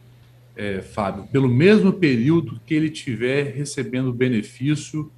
é, 0.55 0.83
Fábio, 0.83 1.23
pelo 1.31 1.49
mesmo 1.49 1.91
período 1.91 2.61
que 2.67 2.75
ele 2.75 2.91
tiver 2.91 3.51
recebendo 3.55 4.13
benefício 4.13 5.11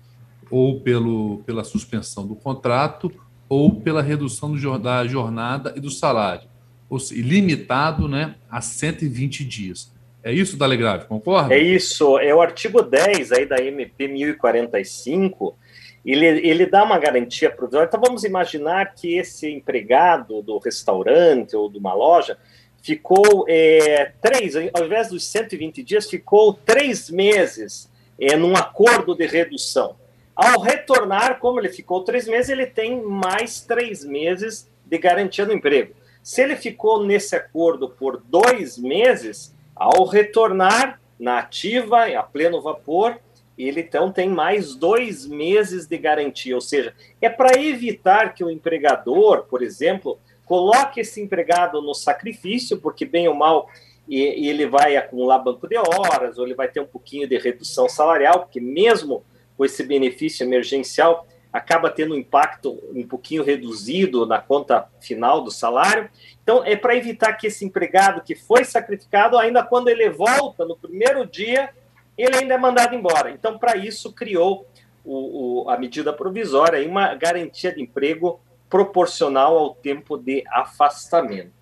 ou 0.50 0.80
pelo, 0.82 1.40
pela 1.46 1.64
suspensão 1.64 2.26
do 2.28 2.36
contrato 2.36 3.12
ou 3.50 3.76
pela 3.76 4.02
redução 4.02 4.52
do, 4.52 4.80
da 4.80 5.06
jornada 5.06 5.74
e 5.76 5.80
do 5.80 5.92
salário, 5.92 6.48
ou 6.90 6.98
limitado 7.12 8.08
né, 8.08 8.36
a 8.50 8.62
120 8.62 9.44
dias. 9.44 9.92
É 10.24 10.32
isso, 10.32 10.58
Dalegrave, 10.58 11.06
concorda? 11.06 11.54
É 11.54 11.60
isso, 11.60 12.18
é 12.18 12.34
o 12.34 12.42
artigo 12.42 12.82
10 12.82 13.32
aí 13.34 13.46
da 13.46 13.58
MP 13.58 14.08
1045, 14.08 15.56
ele, 16.06 16.26
ele 16.26 16.66
dá 16.66 16.84
uma 16.84 16.98
garantia 16.98 17.52
provisória. 17.52 17.88
Então 17.88 18.02
vamos 18.02 18.24
imaginar 18.24 18.94
que 18.94 19.18
esse 19.18 19.50
empregado 19.52 20.42
do 20.42 20.58
restaurante 20.58 21.56
ou 21.56 21.70
de 21.70 21.78
uma 21.78 21.94
loja 21.94 22.38
ficou 22.82 23.46
é, 23.48 24.12
três, 24.22 24.56
ao 24.56 24.86
invés 24.86 25.10
dos 25.10 25.26
120 25.26 25.84
dias, 25.84 26.10
ficou 26.10 26.54
três 26.54 27.10
meses 27.10 27.90
é, 28.20 28.36
num 28.36 28.56
acordo 28.56 29.16
de 29.16 29.26
redução. 29.26 29.96
Ao 30.36 30.60
retornar, 30.60 31.40
como 31.40 31.60
ele 31.60 31.70
ficou 31.70 32.04
três 32.04 32.28
meses, 32.28 32.50
ele 32.50 32.66
tem 32.66 33.02
mais 33.02 33.62
três 33.62 34.04
meses 34.04 34.70
de 34.86 34.98
garantia 34.98 35.46
do 35.46 35.54
emprego. 35.54 35.94
Se 36.24 36.42
ele 36.42 36.56
ficou 36.56 37.04
nesse 37.04 37.36
acordo 37.36 37.90
por 37.90 38.22
dois 38.26 38.78
meses, 38.78 39.54
ao 39.76 40.06
retornar 40.06 41.00
na 41.20 41.40
ativa, 41.40 42.06
a 42.06 42.24
pleno 42.24 42.62
vapor, 42.62 43.20
ele 43.58 43.82
então 43.82 44.12
tem 44.12 44.28
mais 44.28 44.76
dois 44.76 45.28
meses 45.28 45.86
de 45.86 45.98
garantia. 45.98 46.56
Ou 46.56 46.62
seja, 46.62 46.96
é 47.22 47.30
para 47.30 47.60
evitar 47.60 48.34
que 48.34 48.44
o 48.44 48.50
empregador, 48.50 49.44
por 49.44 49.62
exemplo, 49.62 50.18
coloque 50.46 51.02
esse 51.02 51.22
empregado 51.22 51.82
no 51.82 51.94
sacrifício, 51.94 52.78
porque 52.80 53.06
bem 53.06 53.28
ou 53.28 53.36
mal 53.36 53.70
ele 54.10 54.66
vai 54.68 54.98
acumular 54.98 55.40
banco 55.40 55.68
de 55.68 55.78
horas, 55.78 56.38
ou 56.38 56.46
ele 56.46 56.56
vai 56.56 56.68
ter 56.68 56.82
um 56.82 56.86
pouquinho 56.86 57.28
de 57.28 57.38
redução 57.38 57.88
salarial, 57.88 58.42
porque 58.42 58.60
mesmo 58.60 59.24
com 59.64 59.66
esse 59.66 59.82
benefício 59.84 60.44
emergencial, 60.44 61.26
acaba 61.52 61.90
tendo 61.90 62.14
um 62.14 62.18
impacto 62.18 62.84
um 62.94 63.08
pouquinho 63.08 63.44
reduzido 63.44 64.26
na 64.26 64.38
conta 64.38 64.90
final 65.00 65.42
do 65.42 65.50
salário. 65.50 66.10
Então, 66.44 66.66
é 66.66 66.76
para 66.76 66.98
evitar 66.98 67.32
que 67.34 67.48
esse 67.48 67.64
empregado 67.64 68.22
que 68.22 68.36
foi 68.36 68.66
sacrificado, 68.66 69.38
ainda 69.38 69.64
quando 69.64 69.88
ele 69.88 70.10
volta 70.10 70.66
no 70.66 70.76
primeiro 70.76 71.26
dia, 71.26 71.70
ele 72.18 72.36
ainda 72.36 72.56
é 72.56 72.58
mandado 72.58 72.94
embora. 72.94 73.32
Então, 73.32 73.58
para 73.58 73.78
isso, 73.78 74.12
criou 74.12 74.68
o, 75.06 75.64
o, 75.64 75.70
a 75.70 75.78
medida 75.78 76.12
provisória 76.12 76.80
e 76.80 76.86
uma 76.86 77.16
garantia 77.16 77.74
de 77.74 77.82
emprego 77.82 78.42
proporcional 78.70 79.58
ao 79.58 79.76
tempo 79.76 80.18
de 80.18 80.44
afastamento. 80.52 81.54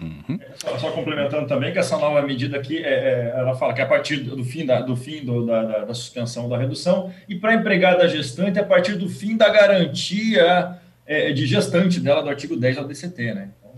Uhum. 0.00 0.38
Só, 0.54 0.78
só, 0.78 0.90
complementando 0.92 1.46
também 1.48 1.72
que 1.72 1.78
essa 1.78 1.98
nova 1.98 2.22
medida 2.22 2.56
aqui, 2.56 2.78
é, 2.78 2.88
é, 2.88 3.34
ela 3.36 3.56
fala 3.56 3.74
que 3.74 3.80
é 3.80 3.84
a 3.84 3.88
partir 3.88 4.18
do 4.18 4.44
fim 4.44 4.64
da, 4.64 4.80
do 4.80 4.96
fim 4.96 5.24
do, 5.24 5.44
da, 5.44 5.64
da, 5.64 5.78
da, 5.86 5.94
suspensão 5.94 6.48
da 6.48 6.56
redução 6.56 7.12
e 7.28 7.34
para 7.34 7.54
empregada 7.54 8.06
gestante 8.06 8.60
a 8.60 8.64
partir 8.64 8.94
do 8.94 9.08
fim 9.08 9.36
da 9.36 9.48
garantia 9.48 10.78
é, 11.04 11.32
de 11.32 11.46
gestante 11.46 11.98
dela 11.98 12.22
do 12.22 12.28
artigo 12.28 12.56
10 12.56 12.76
da 12.76 12.82
DCT, 12.84 13.34
né? 13.34 13.50
Então, 13.58 13.72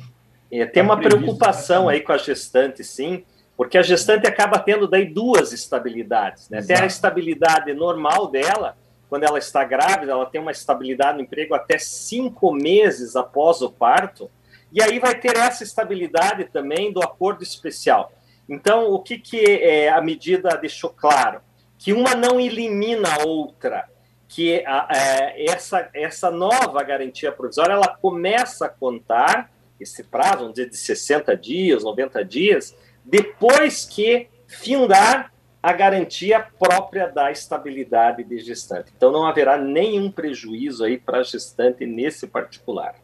é, 0.50 0.66
tem 0.66 0.82
uma 0.82 1.00
preocupação 1.00 1.88
aí 1.88 2.00
com 2.00 2.12
a 2.12 2.18
gestante, 2.18 2.84
sim, 2.84 3.24
porque 3.56 3.78
a 3.78 3.82
gestante 3.82 4.26
acaba 4.26 4.58
tendo 4.58 4.86
daí 4.86 5.06
duas 5.06 5.52
estabilidades, 5.52 6.50
né? 6.50 6.60
Tem 6.60 6.76
a 6.76 6.86
estabilidade 6.86 7.72
normal 7.72 8.30
dela, 8.30 8.76
quando 9.08 9.24
ela 9.24 9.38
está 9.38 9.64
grávida, 9.64 10.12
ela 10.12 10.26
tem 10.26 10.40
uma 10.40 10.50
estabilidade 10.50 11.16
no 11.16 11.24
emprego 11.24 11.54
até 11.54 11.78
cinco 11.78 12.52
meses 12.52 13.16
após 13.16 13.62
o 13.62 13.70
parto, 13.70 14.30
e 14.72 14.82
aí 14.82 14.98
vai 14.98 15.18
ter 15.18 15.36
essa 15.36 15.64
estabilidade 15.64 16.44
também 16.44 16.92
do 16.92 17.02
acordo 17.02 17.42
especial. 17.42 18.12
Então, 18.48 18.90
o 18.90 19.00
que, 19.00 19.18
que 19.18 19.44
é, 19.44 19.88
a 19.88 20.00
medida 20.00 20.56
deixou 20.56 20.90
claro? 20.90 21.40
Que 21.78 21.92
uma 21.92 22.14
não 22.14 22.40
elimina 22.40 23.08
a 23.14 23.24
outra, 23.24 23.88
que 24.28 24.64
a, 24.66 24.88
é, 24.90 25.44
essa, 25.50 25.88
essa 25.94 26.30
nova 26.30 26.82
garantia 26.82 27.32
provisória 27.32 27.72
ela 27.72 27.88
começa 27.88 28.66
a 28.66 28.68
contar 28.68 29.50
esse 29.78 30.04
prazo, 30.04 30.40
vamos 30.40 30.54
dizer, 30.54 30.68
de 30.68 30.76
60 30.76 31.36
dias, 31.36 31.82
90 31.82 32.24
dias, 32.24 32.76
depois 33.04 33.84
que 33.84 34.28
findar 34.46 35.32
a 35.62 35.72
garantia 35.72 36.40
própria 36.58 37.06
da 37.06 37.30
estabilidade 37.30 38.24
de 38.24 38.38
gestante. 38.38 38.92
Então, 38.96 39.12
não 39.12 39.26
haverá 39.26 39.58
nenhum 39.58 40.10
prejuízo 40.10 40.84
aí 40.84 40.98
para 40.98 41.18
a 41.18 41.22
gestante 41.22 41.86
nesse 41.86 42.26
particular. 42.26 42.94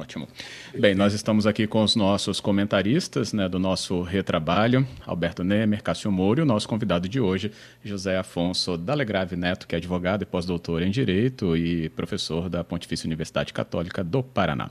Ótimo. 0.00 0.28
Bem, 0.78 0.94
nós 0.94 1.14
estamos 1.14 1.46
aqui 1.46 1.66
com 1.66 1.82
os 1.82 1.96
nossos 1.96 2.40
comentaristas 2.40 3.32
né, 3.32 3.48
do 3.48 3.58
nosso 3.58 4.02
retrabalho, 4.02 4.86
Alberto 5.06 5.42
Nemer, 5.42 5.82
Cássio 5.82 6.12
Moura, 6.12 6.40
e 6.40 6.42
o 6.42 6.46
nosso 6.46 6.68
convidado 6.68 7.08
de 7.08 7.18
hoje, 7.18 7.50
José 7.82 8.18
Afonso 8.18 8.76
Dalegrave 8.76 9.36
Neto, 9.36 9.66
que 9.66 9.74
é 9.74 9.78
advogado 9.78 10.22
e 10.22 10.26
pós-doutor 10.26 10.82
em 10.82 10.90
Direito 10.90 11.56
e 11.56 11.88
professor 11.90 12.48
da 12.48 12.62
Pontifícia 12.62 13.06
Universidade 13.06 13.52
Católica 13.52 14.04
do 14.04 14.22
Paraná. 14.22 14.70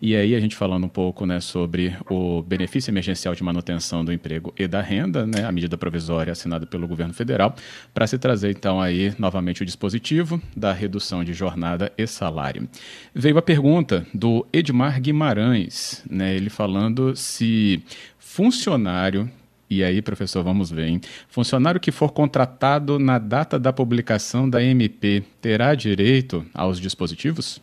E 0.00 0.16
aí 0.16 0.34
a 0.34 0.40
gente 0.40 0.56
falando 0.56 0.84
um 0.84 0.88
pouco 0.88 1.24
né, 1.24 1.40
sobre 1.40 1.96
o 2.10 2.42
benefício 2.42 2.90
emergencial 2.90 3.34
de 3.34 3.42
manutenção 3.42 4.04
do 4.04 4.12
emprego 4.12 4.52
e 4.58 4.66
da 4.66 4.80
renda, 4.80 5.26
né, 5.26 5.44
a 5.44 5.52
medida 5.52 5.78
provisória 5.78 6.32
assinada 6.32 6.66
pelo 6.66 6.88
governo 6.88 7.14
federal, 7.14 7.54
para 7.92 8.06
se 8.06 8.18
trazer 8.18 8.50
então 8.50 8.80
aí 8.80 9.14
novamente 9.18 9.62
o 9.62 9.64
dispositivo 9.64 10.40
da 10.56 10.72
redução 10.72 11.22
de 11.22 11.32
jornada 11.32 11.92
e 11.96 12.06
salário. 12.06 12.68
Veio 13.14 13.38
a 13.38 13.42
pergunta 13.42 14.06
do 14.12 14.46
Edmar 14.64 14.98
Guimarães, 14.98 16.02
né, 16.08 16.34
ele 16.34 16.48
falando 16.48 17.14
se 17.14 17.82
funcionário 18.18 19.30
e 19.68 19.82
aí, 19.82 20.00
professor, 20.00 20.42
vamos 20.42 20.70
ver, 20.70 20.86
hein? 20.86 21.00
Funcionário 21.28 21.80
que 21.80 21.90
for 21.90 22.12
contratado 22.12 22.98
na 22.98 23.18
data 23.18 23.58
da 23.58 23.72
publicação 23.72 24.48
da 24.48 24.62
MP 24.62 25.22
terá 25.40 25.74
direito 25.74 26.46
aos 26.54 26.78
dispositivos? 26.78 27.60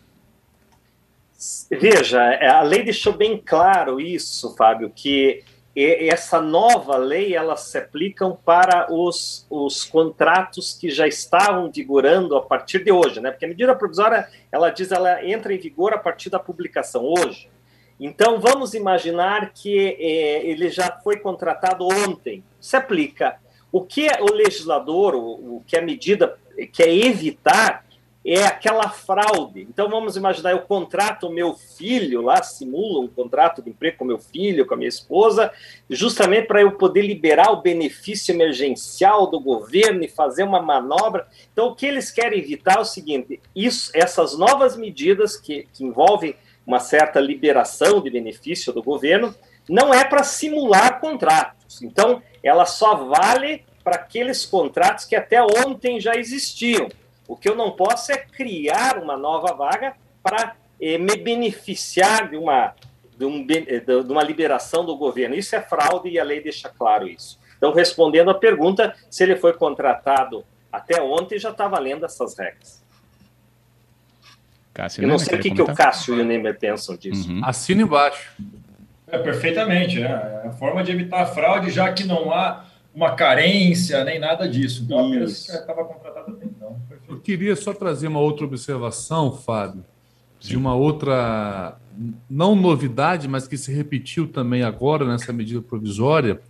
Veja, 1.70 2.20
a 2.58 2.62
lei 2.62 2.84
deixou 2.84 3.12
bem 3.12 3.40
claro 3.44 4.00
isso, 4.00 4.54
Fábio, 4.56 4.92
que 4.94 5.42
essa 5.74 6.40
nova 6.40 6.96
lei 6.96 7.34
elas 7.34 7.60
se 7.62 7.78
aplicam 7.78 8.38
para 8.44 8.92
os, 8.92 9.46
os 9.48 9.84
contratos 9.84 10.74
que 10.74 10.90
já 10.90 11.06
estavam 11.06 11.70
vigorando 11.70 12.36
a 12.36 12.42
partir 12.42 12.84
de 12.84 12.92
hoje, 12.92 13.20
né? 13.20 13.30
Porque 13.30 13.46
a 13.46 13.48
medida 13.48 13.74
provisória 13.74 14.28
ela 14.50 14.68
diz 14.68 14.92
ela 14.92 15.24
entra 15.24 15.54
em 15.54 15.58
vigor 15.58 15.94
a 15.94 15.98
partir 15.98 16.28
da 16.28 16.38
publicação 16.38 17.04
hoje. 17.04 17.48
Então 17.98 18.38
vamos 18.38 18.74
imaginar 18.74 19.52
que 19.54 19.96
é, 19.98 20.46
ele 20.46 20.68
já 20.68 21.00
foi 21.02 21.18
contratado 21.20 21.86
ontem. 21.86 22.44
Se 22.60 22.76
aplica. 22.76 23.36
O 23.70 23.82
que 23.82 24.08
o 24.20 24.30
legislador, 24.30 25.14
o, 25.14 25.56
o 25.56 25.64
que 25.66 25.78
a 25.78 25.82
medida 25.82 26.36
quer 26.72 26.88
evitar 26.88 27.86
é 28.24 28.44
aquela 28.44 28.88
fraude. 28.88 29.62
Então 29.62 29.88
vamos 29.88 30.16
imaginar, 30.16 30.52
eu 30.52 30.60
contrato 30.60 31.26
o 31.26 31.32
meu 31.32 31.54
filho 31.54 32.22
lá, 32.22 32.42
simulo 32.42 33.02
um 33.02 33.08
contrato 33.08 33.60
de 33.60 33.70
emprego 33.70 33.98
com 33.98 34.04
meu 34.04 34.18
filho, 34.18 34.64
com 34.66 34.74
a 34.74 34.76
minha 34.76 34.88
esposa, 34.88 35.50
justamente 35.90 36.46
para 36.46 36.60
eu 36.60 36.72
poder 36.72 37.02
liberar 37.02 37.50
o 37.50 37.62
benefício 37.62 38.32
emergencial 38.32 39.26
do 39.26 39.40
governo 39.40 40.04
e 40.04 40.08
fazer 40.08 40.44
uma 40.44 40.62
manobra. 40.62 41.26
Então 41.52 41.68
o 41.68 41.74
que 41.74 41.86
eles 41.86 42.10
querem 42.10 42.38
evitar 42.38 42.76
é 42.76 42.80
o 42.80 42.84
seguinte: 42.84 43.40
isso, 43.54 43.90
essas 43.94 44.38
novas 44.38 44.76
medidas 44.76 45.36
que, 45.36 45.66
que 45.72 45.84
envolvem 45.84 46.36
uma 46.66 46.78
certa 46.78 47.20
liberação 47.20 48.00
de 48.00 48.08
benefício 48.08 48.72
do 48.72 48.82
governo, 48.82 49.34
não 49.68 49.92
é 49.92 50.04
para 50.04 50.22
simular 50.22 51.00
contratos. 51.00 51.82
Então, 51.82 52.22
ela 52.42 52.66
só 52.66 52.94
vale 52.94 53.64
para 53.82 53.96
aqueles 53.96 54.44
contratos 54.44 55.04
que 55.04 55.16
até 55.16 55.42
ontem 55.42 56.00
já 56.00 56.14
existiam. 56.14 56.88
O 57.32 57.36
que 57.36 57.48
eu 57.48 57.56
não 57.56 57.70
posso 57.70 58.12
é 58.12 58.18
criar 58.18 58.98
uma 58.98 59.16
nova 59.16 59.54
vaga 59.54 59.94
para 60.22 60.54
eh, 60.78 60.98
me 60.98 61.16
beneficiar 61.16 62.28
de 62.28 62.36
uma, 62.36 62.74
de, 63.16 63.24
um, 63.24 63.46
eh, 63.48 63.80
de 63.80 64.12
uma 64.12 64.22
liberação 64.22 64.84
do 64.84 64.94
governo. 64.98 65.34
Isso 65.34 65.56
é 65.56 65.62
fraude 65.62 66.10
e 66.10 66.20
a 66.20 66.24
lei 66.24 66.42
deixa 66.42 66.68
claro 66.68 67.08
isso. 67.08 67.40
Então, 67.56 67.72
respondendo 67.72 68.30
à 68.30 68.34
pergunta, 68.34 68.94
se 69.08 69.22
ele 69.22 69.34
foi 69.36 69.54
contratado 69.54 70.44
até 70.70 71.00
ontem, 71.00 71.38
já 71.38 71.48
está 71.48 71.66
valendo 71.66 72.04
essas 72.04 72.36
regras. 72.36 72.84
Cássio, 74.74 75.02
eu 75.02 75.08
não 75.08 75.18
sei 75.18 75.38
o 75.38 75.40
que, 75.40 75.52
que 75.52 75.62
o 75.62 75.74
Cássio 75.74 76.18
e 76.18 76.20
o 76.20 76.24
Neymar 76.26 76.58
pensam 76.58 76.98
disso. 76.98 77.30
Uhum. 77.30 77.40
Assina 77.42 77.80
embaixo. 77.80 78.30
É, 79.06 79.16
perfeitamente. 79.16 80.02
É 80.02 80.42
a 80.48 80.52
forma 80.52 80.84
de 80.84 80.92
evitar 80.92 81.22
a 81.22 81.26
fraude, 81.26 81.70
já 81.70 81.90
que 81.94 82.04
não 82.04 82.30
há 82.30 82.66
uma 82.94 83.14
carência 83.14 84.04
nem 84.04 84.18
nada 84.18 84.46
disso. 84.46 84.82
Então, 84.84 85.06
apenas 85.06 85.48
estava 85.48 85.82
contratado 85.82 86.32
até. 86.32 86.41
Eu 87.12 87.20
queria 87.20 87.54
só 87.54 87.74
trazer 87.74 88.08
uma 88.08 88.20
outra 88.20 88.46
observação, 88.46 89.32
Fábio, 89.32 89.84
Sim. 90.40 90.48
de 90.48 90.56
uma 90.56 90.74
outra, 90.74 91.76
não 92.28 92.56
novidade, 92.56 93.28
mas 93.28 93.46
que 93.46 93.58
se 93.58 93.70
repetiu 93.70 94.26
também 94.26 94.62
agora 94.62 95.04
nessa 95.04 95.30
medida 95.30 95.60
provisória, 95.60 96.40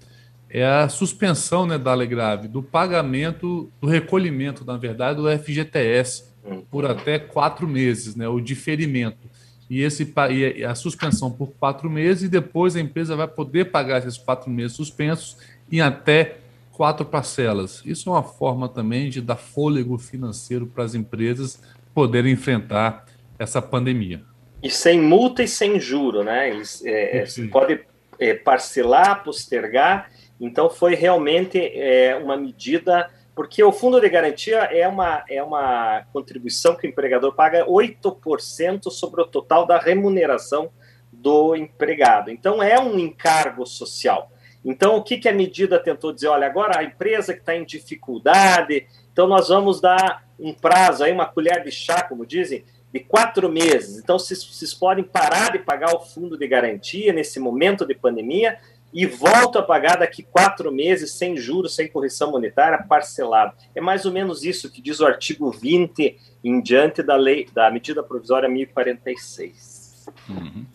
é 0.49 0.65
a 0.65 0.89
suspensão 0.89 1.67
né, 1.67 1.77
da 1.77 1.91
Alegrave 1.91 2.47
do 2.47 2.63
pagamento, 2.63 3.69
do 3.81 3.89
recolhimento, 3.89 4.65
na 4.65 4.77
verdade, 4.77 5.21
do 5.21 5.29
FGTS 5.29 6.27
hum. 6.47 6.63
por 6.71 6.87
até 6.87 7.19
quatro 7.19 7.67
meses, 7.67 8.15
né, 8.15 8.29
o 8.29 8.41
diferimento. 8.41 9.29
E, 9.69 9.81
esse, 9.81 10.15
e 10.31 10.65
a 10.65 10.77
suspensão 10.77 11.29
por 11.29 11.49
quatro 11.59 11.91
meses, 11.91 12.25
e 12.25 12.29
depois 12.29 12.77
a 12.77 12.81
empresa 12.81 13.17
vai 13.17 13.27
poder 13.27 13.73
pagar 13.73 13.99
esses 13.99 14.17
quatro 14.17 14.49
meses 14.49 14.77
suspensos 14.77 15.37
em 15.73 15.81
até 15.81 16.37
quatro 16.83 17.07
parcelas. 17.07 17.81
Isso 17.87 18.09
é 18.09 18.13
uma 18.13 18.25
forma 18.25 18.69
também 18.69 19.09
de 19.09 19.21
dar 19.21 19.37
fôlego 19.37 19.97
financeiro 19.99 20.67
para 20.67 20.83
as 20.83 20.97
empresas 20.97 21.63
poderem 21.95 22.33
enfrentar 22.33 23.05
essa 23.39 23.63
pandemia. 23.63 24.25
E 24.61 24.69
sem 24.69 25.01
multa 25.01 25.45
e 25.45 25.47
sem 25.47 25.79
juro, 25.79 26.25
né? 26.25 26.51
Eles 26.51 26.85
é, 26.85 27.19
é 27.19 27.25
podem 27.53 27.79
é, 28.19 28.35
parcelar, 28.35 29.23
postergar. 29.23 30.11
Então 30.41 30.69
foi 30.69 30.97
realmente 30.97 31.57
é, 31.57 32.17
uma 32.17 32.37
medida, 32.37 33.09
porque 33.33 33.63
o 33.63 33.71
fundo 33.71 34.01
de 34.01 34.09
garantia 34.09 34.63
é 34.63 34.89
uma, 34.89 35.25
é 35.31 35.41
uma 35.41 36.03
contribuição 36.13 36.75
que 36.75 36.89
o 36.89 36.91
empregador 36.91 37.33
paga 37.33 37.65
8% 37.65 38.91
sobre 38.91 39.23
o 39.23 39.27
total 39.29 39.65
da 39.67 39.79
remuneração 39.79 40.69
do 41.13 41.55
empregado. 41.55 42.29
Então 42.29 42.61
é 42.61 42.77
um 42.81 42.99
encargo 42.99 43.65
social. 43.65 44.32
Então, 44.65 44.97
o 44.97 45.03
que, 45.03 45.19
que 45.19 45.29
a 45.29 45.33
medida 45.33 45.79
tentou 45.79 46.13
dizer? 46.13 46.29
Olha, 46.29 46.47
agora 46.47 46.79
a 46.79 46.85
empresa 46.85 47.33
que 47.35 47.41
está 47.41 47.55
em 47.55 47.65
dificuldade, 47.65 48.87
então 49.13 49.27
nós 49.27 49.49
vamos 49.49 49.81
dar 49.81 50.25
um 50.39 50.53
prazo 50.53 51.05
aí, 51.05 51.13
uma 51.13 51.27
colher 51.27 51.63
de 51.65 51.71
chá, 51.71 52.03
como 52.03 52.25
dizem, 52.25 52.65
de 52.93 53.01
quatro 53.01 53.49
meses. 53.49 53.99
Então, 53.99 54.19
vocês, 54.19 54.75
podem 54.75 55.03
parar 55.03 55.53
de 55.53 55.59
pagar 55.59 55.95
o 55.95 56.01
fundo 56.01 56.37
de 56.37 56.47
garantia 56.47 57.13
nesse 57.13 57.41
momento 57.41 57.87
de 57.87 57.95
pandemia 57.95 58.59
e 58.93 59.07
voltam 59.07 59.63
a 59.63 59.65
pagar 59.65 59.97
daqui 59.97 60.23
quatro 60.23 60.71
meses, 60.71 61.13
sem 61.13 61.37
juros, 61.37 61.75
sem 61.75 61.89
correção 61.89 62.31
monetária, 62.31 62.85
parcelado. 62.87 63.55
É 63.75 63.81
mais 63.81 64.05
ou 64.05 64.13
menos 64.13 64.45
isso 64.45 64.71
que 64.71 64.83
diz 64.83 65.01
o 65.01 65.07
artigo 65.07 65.51
20 65.51 66.19
em 66.45 66.61
diante 66.61 67.03
da 67.03 67.17
lei, 67.17 67.49
da 67.55 67.71
medida 67.71 68.03
provisória 68.03 68.49
1046. 68.49 70.07
Uhum. 70.29 70.67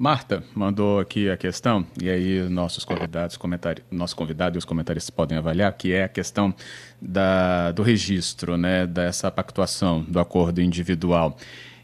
Marta 0.00 0.42
mandou 0.54 0.98
aqui 0.98 1.28
a 1.28 1.36
questão, 1.36 1.86
e 2.02 2.08
aí 2.08 2.48
nossos 2.48 2.86
convidados, 2.86 3.36
comentari 3.36 3.82
nosso 3.90 4.16
convidado 4.16 4.56
e 4.56 4.58
os 4.58 4.64
comentaristas 4.64 5.10
podem 5.10 5.36
avaliar, 5.36 5.70
que 5.74 5.92
é 5.92 6.04
a 6.04 6.08
questão 6.08 6.54
da, 6.98 7.70
do 7.72 7.82
registro, 7.82 8.56
né, 8.56 8.86
dessa 8.86 9.30
pactuação 9.30 10.02
do 10.02 10.18
acordo 10.18 10.62
individual. 10.62 11.36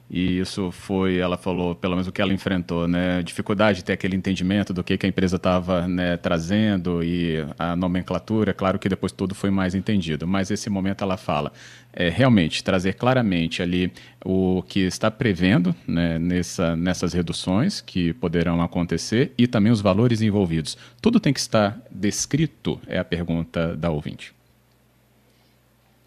E 0.08 0.38
isso 0.38 0.70
foi, 0.70 1.16
ela 1.18 1.36
falou, 1.36 1.74
pelo 1.74 1.94
menos 1.94 2.06
o 2.06 2.12
que 2.12 2.22
ela 2.22 2.32
enfrentou, 2.32 2.86
né? 2.86 3.22
Dificuldade 3.22 3.78
de 3.78 3.84
ter 3.84 3.92
aquele 3.94 4.14
entendimento 4.14 4.72
do 4.72 4.84
que, 4.84 4.96
que 4.96 5.04
a 5.04 5.08
empresa 5.08 5.36
estava 5.36 5.88
né, 5.88 6.16
trazendo 6.16 7.02
e 7.02 7.44
a 7.58 7.74
nomenclatura. 7.74 8.54
Claro 8.54 8.78
que 8.78 8.88
depois 8.88 9.10
tudo 9.10 9.34
foi 9.34 9.50
mais 9.50 9.74
entendido, 9.74 10.26
mas 10.26 10.50
esse 10.50 10.70
momento 10.70 11.02
ela 11.02 11.16
fala 11.16 11.52
é, 11.92 12.08
realmente 12.08 12.62
trazer 12.62 12.94
claramente 12.94 13.62
ali 13.62 13.92
o 14.24 14.62
que 14.68 14.80
está 14.80 15.10
prevendo 15.10 15.74
né, 15.86 16.18
nessa, 16.20 16.76
nessas 16.76 17.12
reduções 17.12 17.80
que 17.80 18.12
poderão 18.12 18.62
acontecer 18.62 19.32
e 19.36 19.48
também 19.48 19.72
os 19.72 19.80
valores 19.80 20.22
envolvidos. 20.22 20.78
Tudo 21.02 21.18
tem 21.18 21.32
que 21.32 21.40
estar 21.40 21.80
descrito, 21.90 22.80
é 22.86 22.98
a 22.98 23.04
pergunta 23.04 23.76
da 23.76 23.90
ouvinte. 23.90 24.35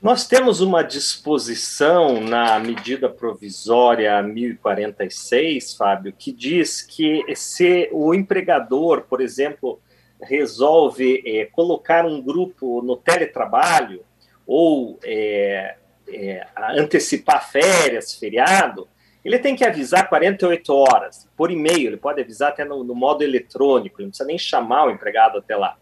Nós 0.01 0.25
temos 0.25 0.61
uma 0.61 0.81
disposição 0.81 2.21
na 2.21 2.57
medida 2.57 3.09
provisória 3.09 4.21
1046, 4.23 5.73
Fábio, 5.73 6.13
que 6.17 6.31
diz 6.31 6.81
que 6.81 7.21
se 7.35 7.89
o 7.91 8.13
empregador, 8.13 9.01
por 9.09 9.19
exemplo, 9.19 9.77
resolve 10.21 11.21
é, 11.25 11.47
colocar 11.47 12.05
um 12.05 12.21
grupo 12.21 12.81
no 12.81 12.95
teletrabalho 12.95 14.05
ou 14.47 14.97
é, 15.03 15.75
é, 16.07 16.47
antecipar 16.77 17.51
férias, 17.51 18.13
feriado, 18.13 18.87
ele 19.23 19.37
tem 19.37 19.53
que 19.53 19.65
avisar 19.65 20.07
48 20.07 20.73
horas 20.73 21.27
por 21.35 21.51
e-mail, 21.51 21.87
ele 21.87 21.97
pode 21.97 22.21
avisar 22.21 22.51
até 22.51 22.63
no, 22.63 22.85
no 22.85 22.95
modo 22.95 23.21
eletrônico, 23.21 23.99
ele 23.99 24.05
não 24.05 24.11
precisa 24.11 24.25
nem 24.25 24.37
chamar 24.37 24.85
o 24.85 24.91
empregado 24.91 25.37
até 25.37 25.57
lá. 25.57 25.77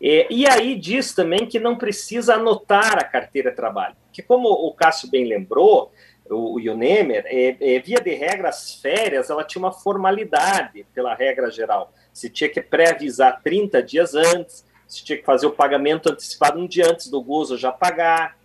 É, 0.00 0.26
e 0.30 0.46
aí 0.46 0.76
diz 0.76 1.14
também 1.14 1.46
que 1.46 1.58
não 1.58 1.76
precisa 1.76 2.34
anotar 2.34 2.98
a 2.98 3.04
carteira 3.04 3.50
de 3.50 3.56
trabalho, 3.56 3.96
que 4.12 4.22
como 4.22 4.48
o 4.48 4.72
Cássio 4.72 5.10
bem 5.10 5.24
lembrou, 5.24 5.92
o, 6.28 6.54
o 6.54 6.60
Ionemer, 6.60 7.24
é, 7.26 7.56
é, 7.60 7.78
via 7.78 8.00
de 8.00 8.14
regra, 8.14 8.48
as 8.48 8.74
férias, 8.74 9.30
ela 9.30 9.44
tinha 9.44 9.60
uma 9.60 9.72
formalidade 9.72 10.86
pela 10.94 11.14
regra 11.14 11.50
geral. 11.50 11.92
Se 12.12 12.30
tinha 12.30 12.48
que 12.48 12.60
pré-avisar 12.60 13.40
30 13.42 13.82
dias 13.82 14.14
antes, 14.14 14.64
se 14.86 15.04
tinha 15.04 15.18
que 15.18 15.24
fazer 15.24 15.46
o 15.46 15.52
pagamento 15.52 16.10
antecipado 16.10 16.58
um 16.58 16.66
dia 16.66 16.90
antes 16.90 17.08
do 17.08 17.22
gozo 17.22 17.56
já 17.56 17.72
pagar, 17.72 18.36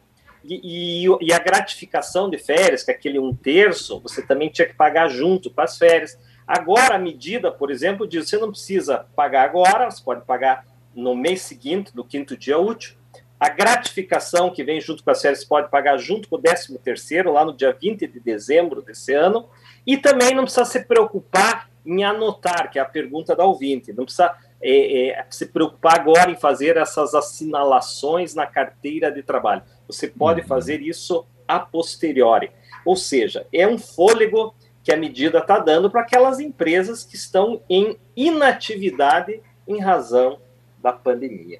e, 0.43 1.05
e, 1.05 1.07
e, 1.21 1.33
a 1.33 1.39
gratificação 1.39 2.29
de 2.29 2.37
férias, 2.37 2.81
que 2.81 2.91
é 2.91 2.93
aquele 2.93 3.19
um 3.19 3.35
terço, 3.35 3.99
você 3.99 4.21
também 4.21 4.49
tinha 4.49 4.65
que 4.65 4.73
pagar 4.73 5.09
junto 5.09 5.49
com 5.49 5.61
as 5.61 5.77
férias. 5.77 6.17
Agora, 6.47 6.95
a 6.95 6.99
medida, 6.99 7.51
por 7.51 7.69
exemplo, 7.69 8.07
diz 8.07 8.29
você 8.29 8.37
não 8.37 8.49
precisa 8.49 9.05
pagar 9.15 9.43
agora, 9.43 9.91
você 9.91 10.01
pode 10.01 10.25
pagar 10.25 10.65
no 10.99 11.15
mês 11.15 11.41
seguinte, 11.41 11.91
no 11.95 12.03
quinto 12.03 12.37
dia 12.37 12.57
útil. 12.57 12.97
A 13.39 13.47
gratificação 13.47 14.49
que 14.49 14.63
vem 14.63 14.81
junto 14.81 15.03
com 15.03 15.11
as 15.11 15.21
férias 15.21 15.45
pode 15.45 15.69
pagar 15.69 15.97
junto 15.97 16.27
com 16.27 16.35
o 16.35 16.39
13 16.39 16.77
terceiro, 16.79 17.31
lá 17.31 17.45
no 17.45 17.55
dia 17.55 17.71
20 17.71 18.05
de 18.05 18.19
dezembro 18.19 18.81
desse 18.81 19.13
ano. 19.13 19.47
E 19.87 19.97
também 19.97 20.35
não 20.35 20.43
precisa 20.43 20.65
se 20.65 20.83
preocupar 20.83 21.69
em 21.85 22.03
anotar, 22.03 22.69
que 22.69 22.77
é 22.77 22.81
a 22.81 22.85
pergunta 22.85 23.35
da 23.35 23.45
ouvinte. 23.45 23.93
Não 23.93 24.03
precisa 24.03 24.35
é, 24.61 25.09
é, 25.09 25.25
se 25.29 25.45
preocupar 25.45 25.99
agora 25.99 26.29
em 26.29 26.35
fazer 26.35 26.75
essas 26.75 27.15
assinalações 27.15 28.35
na 28.35 28.45
carteira 28.45 29.09
de 29.09 29.23
trabalho. 29.23 29.63
Você 29.87 30.07
pode 30.07 30.41
uhum. 30.41 30.47
fazer 30.47 30.81
isso 30.81 31.25
a 31.47 31.59
posteriori. 31.59 32.51
Ou 32.85 32.97
seja, 32.97 33.47
é 33.53 33.65
um 33.65 33.77
fôlego 33.77 34.53
que 34.83 34.91
a 34.91 34.97
medida 34.97 35.39
está 35.39 35.59
dando 35.59 35.89
para 35.89 36.01
aquelas 36.01 36.39
empresas 36.39 37.03
que 37.03 37.15
estão 37.15 37.61
em 37.69 37.97
inatividade 38.15 39.41
em 39.67 39.79
razão 39.79 40.39
da 40.81 40.91
pandemia. 40.91 41.59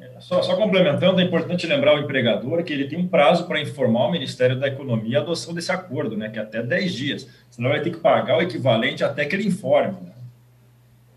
É, 0.00 0.20
só, 0.20 0.42
só, 0.42 0.56
complementando, 0.56 1.20
é 1.20 1.24
importante 1.24 1.66
lembrar 1.66 1.94
o 1.94 2.00
empregador 2.00 2.62
que 2.64 2.72
ele 2.72 2.88
tem 2.88 2.98
um 2.98 3.06
prazo 3.06 3.46
para 3.46 3.60
informar 3.60 4.06
o 4.06 4.12
Ministério 4.12 4.58
da 4.58 4.66
Economia 4.68 5.18
a 5.18 5.22
adoção 5.22 5.54
desse 5.54 5.70
acordo, 5.72 6.16
né, 6.16 6.28
que 6.28 6.38
é 6.38 6.42
até 6.42 6.62
10 6.62 6.92
dias. 6.92 7.28
Senão 7.50 7.70
vai 7.70 7.80
ter 7.80 7.90
que 7.90 7.98
pagar 7.98 8.38
o 8.38 8.42
equivalente 8.42 9.04
até 9.04 9.24
que 9.24 9.36
ele 9.36 9.46
informe. 9.46 9.96
Né? 10.02 10.14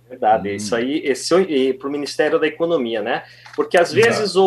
Verdade, 0.10 0.50
hum. 0.50 0.54
isso 0.54 0.76
aí, 0.76 1.02
esse 1.04 1.74
para 1.74 1.88
o 1.88 1.92
Ministério 1.92 2.40
da 2.40 2.48
Economia, 2.48 3.02
né? 3.02 3.24
Porque 3.56 3.78
às 3.78 3.94
Exato. 3.94 4.18
vezes 4.18 4.36
o, 4.36 4.46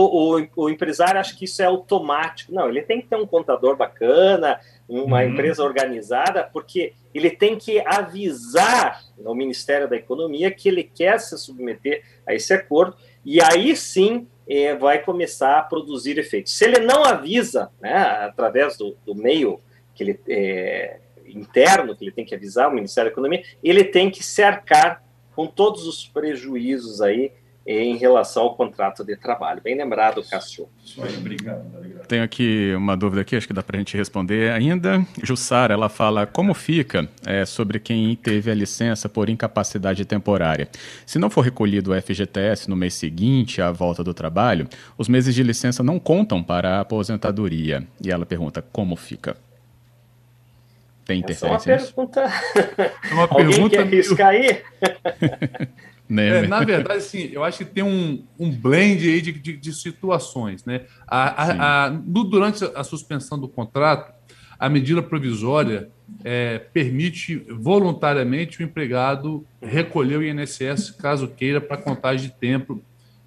o, 0.56 0.64
o, 0.64 0.70
empresário 0.70 1.20
acha 1.20 1.36
que 1.36 1.44
isso 1.44 1.60
é 1.60 1.66
automático. 1.66 2.52
Não, 2.52 2.68
ele 2.68 2.80
tem 2.82 3.00
que 3.00 3.08
ter 3.08 3.16
um 3.16 3.26
contador 3.26 3.76
bacana, 3.76 4.58
uma 4.90 5.20
uhum. 5.20 5.30
empresa 5.30 5.62
organizada, 5.62 6.42
porque 6.52 6.94
ele 7.14 7.30
tem 7.30 7.56
que 7.56 7.80
avisar 7.86 9.00
ao 9.24 9.34
Ministério 9.34 9.88
da 9.88 9.94
Economia 9.94 10.50
que 10.50 10.68
ele 10.68 10.82
quer 10.82 11.20
se 11.20 11.38
submeter 11.38 12.02
a 12.26 12.34
esse 12.34 12.52
acordo, 12.52 12.96
e 13.24 13.40
aí 13.40 13.76
sim 13.76 14.26
é, 14.48 14.74
vai 14.74 14.98
começar 14.98 15.58
a 15.58 15.62
produzir 15.62 16.18
efeitos. 16.18 16.52
Se 16.58 16.64
ele 16.64 16.80
não 16.80 17.04
avisa, 17.04 17.70
né, 17.80 17.94
através 17.94 18.76
do, 18.76 18.96
do 19.06 19.14
meio 19.14 19.60
que 19.94 20.02
ele 20.02 20.20
é, 20.28 20.98
interno 21.24 21.94
que 21.94 22.04
ele 22.04 22.10
tem 22.12 22.24
que 22.24 22.34
avisar 22.34 22.68
o 22.68 22.74
Ministério 22.74 23.10
da 23.10 23.12
Economia, 23.12 23.44
ele 23.62 23.84
tem 23.84 24.10
que 24.10 24.24
cercar 24.24 25.04
com 25.36 25.46
todos 25.46 25.86
os 25.86 26.04
prejuízos 26.04 27.00
aí 27.00 27.32
em 27.72 27.96
relação 27.96 28.42
ao 28.42 28.56
contrato 28.56 29.04
de 29.04 29.14
trabalho. 29.16 29.60
Bem 29.62 29.76
lembrado, 29.76 30.22
Cássio. 30.28 30.68
Isso 30.84 31.00
aí, 31.04 31.16
obrigado, 31.16 31.64
obrigado. 31.72 32.06
Tenho 32.08 32.24
aqui 32.24 32.74
uma 32.76 32.96
dúvida 32.96 33.20
aqui, 33.20 33.36
acho 33.36 33.46
que 33.46 33.52
dá 33.52 33.62
para 33.62 33.76
a 33.76 33.78
gente 33.78 33.96
responder 33.96 34.50
ainda. 34.50 35.06
Jussara, 35.22 35.72
ela 35.72 35.88
fala 35.88 36.26
como 36.26 36.52
fica 36.52 37.08
é, 37.24 37.44
sobre 37.44 37.78
quem 37.78 38.16
teve 38.16 38.50
a 38.50 38.54
licença 38.54 39.08
por 39.08 39.28
incapacidade 39.28 40.04
temporária. 40.04 40.68
Se 41.06 41.16
não 41.16 41.30
for 41.30 41.42
recolhido 41.42 41.92
o 41.92 42.02
FGTS 42.02 42.68
no 42.68 42.74
mês 42.74 42.94
seguinte 42.94 43.62
à 43.62 43.70
volta 43.70 44.02
do 44.02 44.12
trabalho, 44.12 44.66
os 44.98 45.08
meses 45.08 45.32
de 45.32 45.42
licença 45.44 45.80
não 45.80 46.00
contam 46.00 46.42
para 46.42 46.78
a 46.78 46.80
aposentadoria. 46.80 47.86
E 48.04 48.10
ela 48.10 48.26
pergunta 48.26 48.64
como 48.72 48.96
fica. 48.96 49.36
Tem 51.04 51.20
interferência 51.20 51.72
Essa 51.72 51.92
é 51.96 52.00
uma 52.00 52.08
pergunta. 52.08 52.32
É 53.10 53.14
uma 53.14 53.22
Alguém 53.22 53.46
pergunta 53.46 53.76
quer 53.76 53.82
arriscar 53.82 54.28
aí? 54.28 54.62
Né? 56.10 56.44
É, 56.44 56.46
na 56.48 56.64
verdade, 56.64 57.04
sim, 57.04 57.30
eu 57.32 57.44
acho 57.44 57.58
que 57.58 57.64
tem 57.66 57.84
um, 57.84 58.24
um 58.36 58.50
blend 58.50 59.08
aí 59.08 59.22
de, 59.22 59.30
de, 59.30 59.56
de 59.56 59.72
situações. 59.72 60.64
Né? 60.64 60.82
A, 61.06 61.44
a, 61.44 61.84
a, 61.84 61.88
durante 61.88 62.64
a 62.74 62.82
suspensão 62.82 63.38
do 63.38 63.46
contrato, 63.46 64.12
a 64.58 64.68
medida 64.68 65.00
provisória 65.00 65.88
é, 66.24 66.58
permite 66.58 67.36
voluntariamente 67.48 68.60
o 68.60 68.64
empregado 68.64 69.46
recolher 69.62 70.18
o 70.18 70.24
INSS, 70.24 70.90
caso 70.90 71.28
queira, 71.28 71.60
para 71.60 71.76
contagem 71.76 72.28
de 72.28 72.34
tempo. 72.34 72.82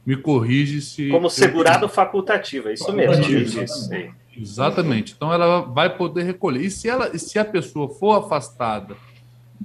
Me 0.06 0.18
corrige 0.18 0.82
se. 0.82 1.08
Como 1.08 1.30
segurado 1.30 1.86
eu... 1.86 1.90
facultativo, 1.90 2.68
é 2.68 2.74
isso 2.74 2.92
mesmo. 2.92 3.14
Exatamente. 3.24 4.14
Exatamente. 4.38 5.14
Então 5.16 5.32
ela 5.32 5.62
vai 5.62 5.96
poder 5.96 6.24
recolher. 6.24 6.62
E 6.66 6.70
se, 6.70 6.90
ela, 6.90 7.18
se 7.18 7.40
a 7.40 7.46
pessoa 7.46 7.88
for 7.88 8.18
afastada 8.18 8.98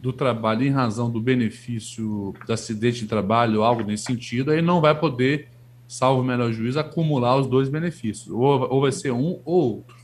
do 0.00 0.12
trabalho 0.12 0.64
em 0.64 0.70
razão 0.70 1.11
do 1.11 1.20
benefício 1.20 2.34
do 2.46 2.52
acidente 2.52 3.00
de 3.00 3.06
trabalho, 3.06 3.62
algo 3.62 3.82
nesse 3.82 4.04
sentido, 4.04 4.50
aí 4.50 4.62
não 4.62 4.80
vai 4.80 4.98
poder, 4.98 5.48
salvo 5.87 6.22
o 6.22 6.24
melhor 6.24 6.52
juízo, 6.52 6.78
acumular 6.78 7.37
os 7.37 7.46
dois 7.46 7.68
benefícios. 7.68 8.28
Ou, 8.28 8.72
ou 8.72 8.80
vai 8.80 8.92
ser 8.92 9.12
um 9.12 9.40
ou 9.44 9.76
outro. 9.76 9.96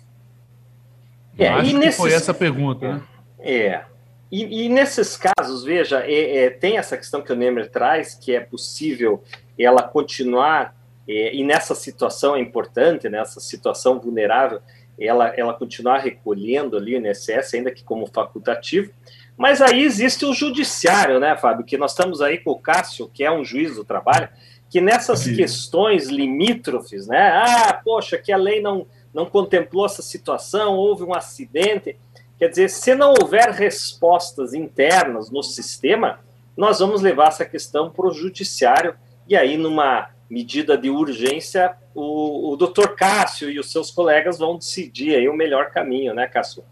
É, 1.39 1.49
Acho 1.49 1.71
que 1.71 1.79
nesses... 1.79 1.97
foi 1.97 2.13
essa 2.13 2.33
a 2.33 2.35
pergunta, 2.35 2.95
né? 2.95 3.03
É. 3.39 3.85
E, 4.31 4.65
e 4.65 4.69
nesses 4.69 5.17
casos, 5.17 5.65
veja, 5.65 6.01
é, 6.01 6.45
é, 6.45 6.51
tem 6.51 6.77
essa 6.77 6.97
questão 6.97 7.23
que 7.23 7.33
o 7.33 7.37
Nemer 7.37 7.71
traz, 7.71 8.15
que 8.15 8.35
é 8.35 8.41
possível 8.41 9.23
ela 9.57 9.83
continuar, 9.83 10.75
é, 11.07 11.35
e 11.35 11.45
nessa 11.45 11.75
situação 11.75 12.35
é 12.35 12.41
importante, 12.41 13.09
nessa 13.09 13.39
situação 13.39 14.01
vulnerável, 14.01 14.61
ela, 14.99 15.29
ela 15.37 15.55
continuar 15.55 15.99
recolhendo 15.99 16.77
ali 16.77 16.97
o 16.97 17.07
INSS, 17.07 17.55
ainda 17.55 17.71
que 17.71 17.85
como 17.85 18.07
facultativo, 18.07 18.91
mas 19.37 19.61
aí 19.61 19.83
existe 19.83 20.25
o 20.25 20.33
judiciário, 20.33 21.19
né, 21.19 21.37
Fábio? 21.37 21.65
Que 21.65 21.77
nós 21.77 21.93
estamos 21.93 22.21
aí 22.21 22.39
com 22.39 22.53
o 22.53 22.59
Cássio, 22.59 23.11
que 23.13 23.25
é 23.25 23.31
um 23.31 23.45
juiz 23.45 23.75
do 23.77 23.85
trabalho, 23.85 24.29
que 24.71 24.81
nessas 24.81 25.21
Sim. 25.21 25.37
questões 25.37 26.09
limítrofes, 26.09 27.07
né? 27.07 27.31
Ah, 27.31 27.81
poxa, 27.85 28.19
que 28.19 28.33
a 28.33 28.37
lei 28.37 28.61
não, 28.61 28.87
não 29.13 29.27
contemplou 29.27 29.87
essa 29.87 30.03
situação, 30.03 30.77
houve 30.77 31.03
um 31.03 31.15
acidente. 31.15 31.97
Quer 32.39 32.49
dizer, 32.49 32.71
se 32.71 32.95
não 32.95 33.15
houver 33.21 33.51
respostas 33.51 34.55
internas 34.55 35.31
no 35.31 35.43
sistema, 35.43 36.21
nós 36.57 36.79
vamos 36.79 37.03
levar 37.03 37.29
essa 37.29 37.45
questão 37.45 37.91
para 37.91 38.07
o 38.07 38.13
judiciário 38.13 38.95
e 39.27 39.37
aí, 39.37 39.57
numa 39.57 40.11
medida 40.29 40.77
de 40.77 40.91
urgência, 40.91 41.75
o, 41.95 42.53
o 42.53 42.57
doutor 42.57 42.95
Cássio 42.95 43.51
e 43.51 43.59
os 43.59 43.71
seus 43.73 43.91
colegas 43.91 44.39
vão 44.39 44.59
decidir 44.59 45.15
aí 45.15 45.29
o 45.29 45.35
melhor 45.35 45.71
caminho, 45.71 46.15
né, 46.15 46.27
Cássio? 46.27 46.65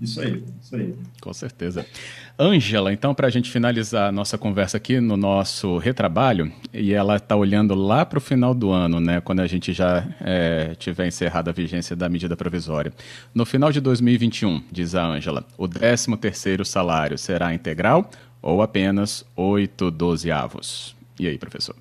Isso 0.00 0.20
aí, 0.20 0.44
isso 0.62 0.76
aí. 0.76 0.94
Com 1.20 1.32
certeza. 1.32 1.84
Ângela, 2.38 2.92
então, 2.92 3.12
para 3.12 3.26
a 3.26 3.30
gente 3.30 3.50
finalizar 3.50 4.08
a 4.08 4.12
nossa 4.12 4.38
conversa 4.38 4.76
aqui 4.76 5.00
no 5.00 5.16
nosso 5.16 5.76
retrabalho, 5.78 6.52
e 6.72 6.92
ela 6.92 7.16
está 7.16 7.34
olhando 7.34 7.74
lá 7.74 8.06
para 8.06 8.18
o 8.18 8.20
final 8.20 8.54
do 8.54 8.70
ano, 8.70 9.00
né, 9.00 9.20
quando 9.20 9.40
a 9.40 9.46
gente 9.46 9.72
já 9.72 10.06
é, 10.20 10.74
tiver 10.78 11.08
encerrado 11.08 11.48
a 11.48 11.52
vigência 11.52 11.96
da 11.96 12.08
medida 12.08 12.36
provisória. 12.36 12.92
No 13.34 13.44
final 13.44 13.72
de 13.72 13.80
2021, 13.80 14.62
diz 14.70 14.94
a 14.94 15.04
Ângela, 15.04 15.44
o 15.56 15.66
13º 15.66 16.64
salário 16.64 17.18
será 17.18 17.52
integral 17.52 18.08
ou 18.40 18.62
apenas 18.62 19.24
8 19.34 19.90
dozeavos? 19.90 20.94
E 21.18 21.26
aí, 21.26 21.36
professor? 21.36 21.74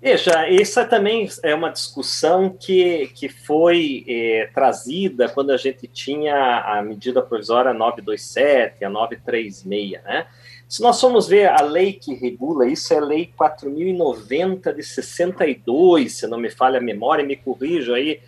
Veja, 0.00 0.48
essa 0.48 0.84
também 0.84 1.28
é 1.42 1.52
uma 1.52 1.70
discussão 1.70 2.50
que, 2.50 3.08
que 3.14 3.28
foi 3.28 4.04
é, 4.06 4.48
trazida 4.54 5.28
quando 5.28 5.50
a 5.50 5.56
gente 5.56 5.88
tinha 5.88 6.60
a 6.60 6.80
medida 6.82 7.20
provisória 7.20 7.74
927, 7.74 8.84
a 8.84 8.88
936, 8.88 10.02
né? 10.04 10.26
Se 10.68 10.82
nós 10.82 11.00
formos 11.00 11.26
ver 11.26 11.48
a 11.48 11.62
lei 11.62 11.94
que 11.94 12.14
regula 12.14 12.68
isso, 12.68 12.92
é 12.92 12.98
a 12.98 13.04
lei 13.04 13.32
4.090 13.36 14.72
de 14.74 14.82
62, 14.82 16.12
se 16.12 16.26
não 16.28 16.38
me 16.38 16.50
falha 16.50 16.78
a 16.78 16.82
memória, 16.82 17.24
me 17.24 17.36
corrijo 17.36 17.94
aí, 17.94 18.20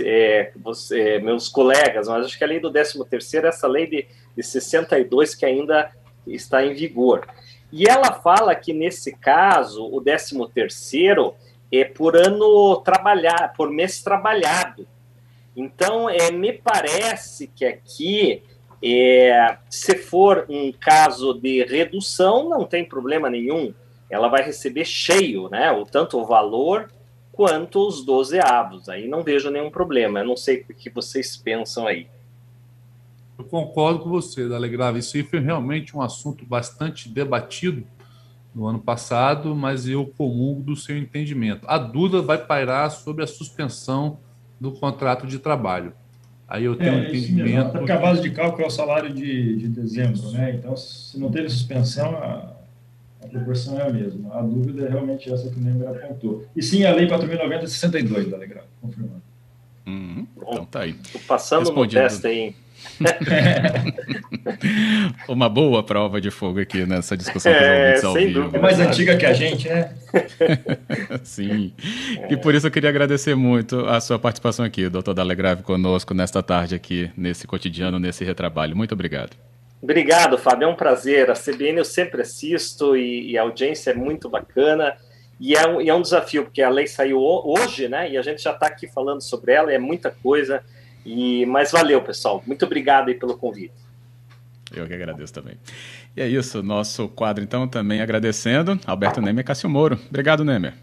é, 0.00 0.52
você, 0.56 1.18
meus 1.18 1.48
colegas, 1.48 2.08
mas 2.08 2.26
acho 2.26 2.38
que 2.38 2.44
a 2.44 2.46
lei 2.46 2.60
do 2.60 2.72
13º 2.72 3.44
é 3.44 3.48
essa 3.48 3.66
lei 3.66 3.86
de, 3.86 4.06
de 4.36 4.42
62 4.42 5.34
que 5.34 5.44
ainda 5.44 5.90
está 6.26 6.64
em 6.64 6.72
vigor. 6.72 7.26
E 7.70 7.86
ela 7.86 8.12
fala 8.12 8.54
que 8.54 8.72
nesse 8.72 9.12
caso, 9.12 9.84
o 9.84 10.00
13 10.00 10.38
terceiro 10.54 11.34
é 11.70 11.84
por 11.84 12.16
ano 12.16 12.76
trabalhar, 12.80 13.52
por 13.56 13.70
mês 13.70 14.02
trabalhado. 14.02 14.86
Então, 15.54 16.08
é, 16.08 16.30
me 16.30 16.52
parece 16.52 17.48
que 17.48 17.64
aqui, 17.64 18.42
é, 18.82 19.58
se 19.68 19.96
for 19.96 20.46
um 20.48 20.72
caso 20.72 21.34
de 21.34 21.64
redução, 21.64 22.48
não 22.48 22.64
tem 22.64 22.84
problema 22.84 23.28
nenhum. 23.28 23.74
Ela 24.08 24.28
vai 24.28 24.42
receber 24.42 24.84
cheio, 24.84 25.48
né? 25.50 25.70
O, 25.72 25.84
tanto 25.84 26.18
o 26.18 26.24
valor 26.24 26.90
quanto 27.32 27.86
os 27.86 28.04
12 28.04 28.38
avos. 28.40 28.88
Aí 28.88 29.06
não 29.06 29.22
vejo 29.22 29.50
nenhum 29.50 29.70
problema. 29.70 30.20
Eu 30.20 30.26
não 30.26 30.36
sei 30.36 30.64
o 30.68 30.74
que 30.74 30.88
vocês 30.88 31.36
pensam 31.36 31.86
aí. 31.86 32.08
Eu 33.38 33.44
concordo 33.44 34.00
com 34.00 34.10
você, 34.10 34.48
Dalegrave. 34.48 34.98
Isso 34.98 35.16
aí 35.16 35.22
foi 35.22 35.38
realmente 35.38 35.96
um 35.96 36.02
assunto 36.02 36.44
bastante 36.44 37.08
debatido 37.08 37.84
no 38.54 38.66
ano 38.66 38.80
passado, 38.80 39.54
mas 39.54 39.86
eu 39.86 40.04
comungo 40.04 40.60
do 40.60 40.74
seu 40.74 40.98
entendimento. 40.98 41.64
A 41.68 41.78
dúvida 41.78 42.20
vai 42.20 42.38
pairar 42.38 42.90
sobre 42.90 43.22
a 43.22 43.26
suspensão 43.26 44.18
do 44.60 44.72
contrato 44.72 45.26
de 45.26 45.38
trabalho. 45.38 45.92
Aí 46.48 46.64
eu 46.64 46.74
tenho 46.74 46.94
é, 46.94 46.96
um 46.96 47.04
entendimento. 47.04 47.72
Porque 47.72 47.92
a 47.92 47.98
base 47.98 48.22
de 48.22 48.30
cálculo 48.30 48.64
é 48.64 48.66
o 48.66 48.70
salário 48.70 49.12
de, 49.12 49.56
de 49.56 49.68
dezembro, 49.68 50.30
né? 50.32 50.54
Então, 50.54 50.76
se 50.76 51.18
não 51.20 51.30
teve 51.30 51.48
suspensão, 51.48 52.16
a, 52.16 52.56
a 53.22 53.26
proporção 53.28 53.78
é 53.78 53.86
a 53.86 53.92
mesma. 53.92 54.34
A 54.34 54.42
dúvida 54.42 54.86
é 54.86 54.88
realmente 54.88 55.30
essa 55.32 55.48
que 55.50 55.56
o 55.56 55.62
Neymar 55.62 55.94
apontou. 55.94 56.44
E 56.56 56.62
sim, 56.62 56.84
a 56.84 56.92
Lei 56.92 57.06
4.090 57.06 57.52
é 57.52 57.66
62, 57.66 58.30
Dalegrave, 58.30 58.66
confirmando. 58.80 59.22
Uhum. 59.86 60.26
Então 60.36 60.64
tá 60.64 60.80
aí. 60.80 60.94
Tô 61.12 61.18
passando 61.20 61.60
Respondido. 61.60 62.02
no 62.02 62.08
teste 62.08 62.26
aí. 62.26 62.54
Uma 65.28 65.48
boa 65.48 65.82
prova 65.82 66.20
de 66.20 66.30
fogo 66.30 66.60
aqui 66.60 66.86
nessa 66.86 67.16
discussão 67.16 67.52
com 67.52 67.58
os 67.58 67.64
é, 67.64 67.80
ouvintes 67.80 68.04
ao 68.04 68.14
vivo. 68.14 68.56
É 68.56 68.58
mais 68.58 68.80
antiga 68.80 69.16
que 69.16 69.26
a 69.26 69.32
gente, 69.32 69.68
né? 69.68 69.94
Sim. 71.22 71.72
É. 72.22 72.32
E 72.32 72.36
por 72.36 72.54
isso 72.54 72.66
eu 72.66 72.70
queria 72.70 72.90
agradecer 72.90 73.34
muito 73.34 73.86
a 73.86 74.00
sua 74.00 74.18
participação 74.18 74.64
aqui, 74.64 74.88
doutor 74.88 75.14
Dalegrave, 75.14 75.62
conosco 75.62 76.14
nesta 76.14 76.42
tarde 76.42 76.74
aqui, 76.74 77.10
nesse 77.16 77.46
cotidiano, 77.46 77.98
nesse 77.98 78.24
retrabalho. 78.24 78.76
Muito 78.76 78.92
obrigado. 78.92 79.36
Obrigado, 79.80 80.36
Fábio. 80.36 80.66
É 80.66 80.68
um 80.68 80.74
prazer. 80.74 81.30
A 81.30 81.34
CBN 81.34 81.78
eu 81.78 81.84
sempre 81.84 82.22
assisto 82.22 82.96
e, 82.96 83.30
e 83.30 83.38
a 83.38 83.42
audiência 83.42 83.92
é 83.92 83.94
muito 83.94 84.28
bacana. 84.28 84.96
E 85.40 85.54
é, 85.54 85.68
um, 85.68 85.80
e 85.80 85.88
é 85.88 85.94
um 85.94 86.02
desafio, 86.02 86.44
porque 86.44 86.60
a 86.60 86.68
lei 86.68 86.88
saiu 86.88 87.20
hoje, 87.20 87.88
né? 87.88 88.10
E 88.10 88.16
a 88.16 88.22
gente 88.22 88.42
já 88.42 88.50
está 88.50 88.66
aqui 88.66 88.88
falando 88.88 89.20
sobre 89.20 89.52
ela, 89.52 89.72
é 89.72 89.78
muita 89.78 90.10
coisa. 90.10 90.64
E, 91.08 91.46
mas 91.46 91.72
valeu, 91.72 92.02
pessoal. 92.02 92.42
Muito 92.46 92.66
obrigado 92.66 93.08
aí 93.08 93.14
pelo 93.14 93.34
convite. 93.34 93.72
Eu 94.70 94.86
que 94.86 94.92
agradeço 94.92 95.32
também. 95.32 95.54
E 96.14 96.20
é 96.20 96.28
isso, 96.28 96.62
nosso 96.62 97.08
quadro, 97.08 97.42
então, 97.42 97.66
também 97.66 98.02
agradecendo 98.02 98.78
Alberto 98.86 99.18
Nemer 99.18 99.40
e 99.40 99.44
Cássio 99.44 99.70
Moro. 99.70 99.98
Obrigado, 100.10 100.44
Nemer. 100.44 100.74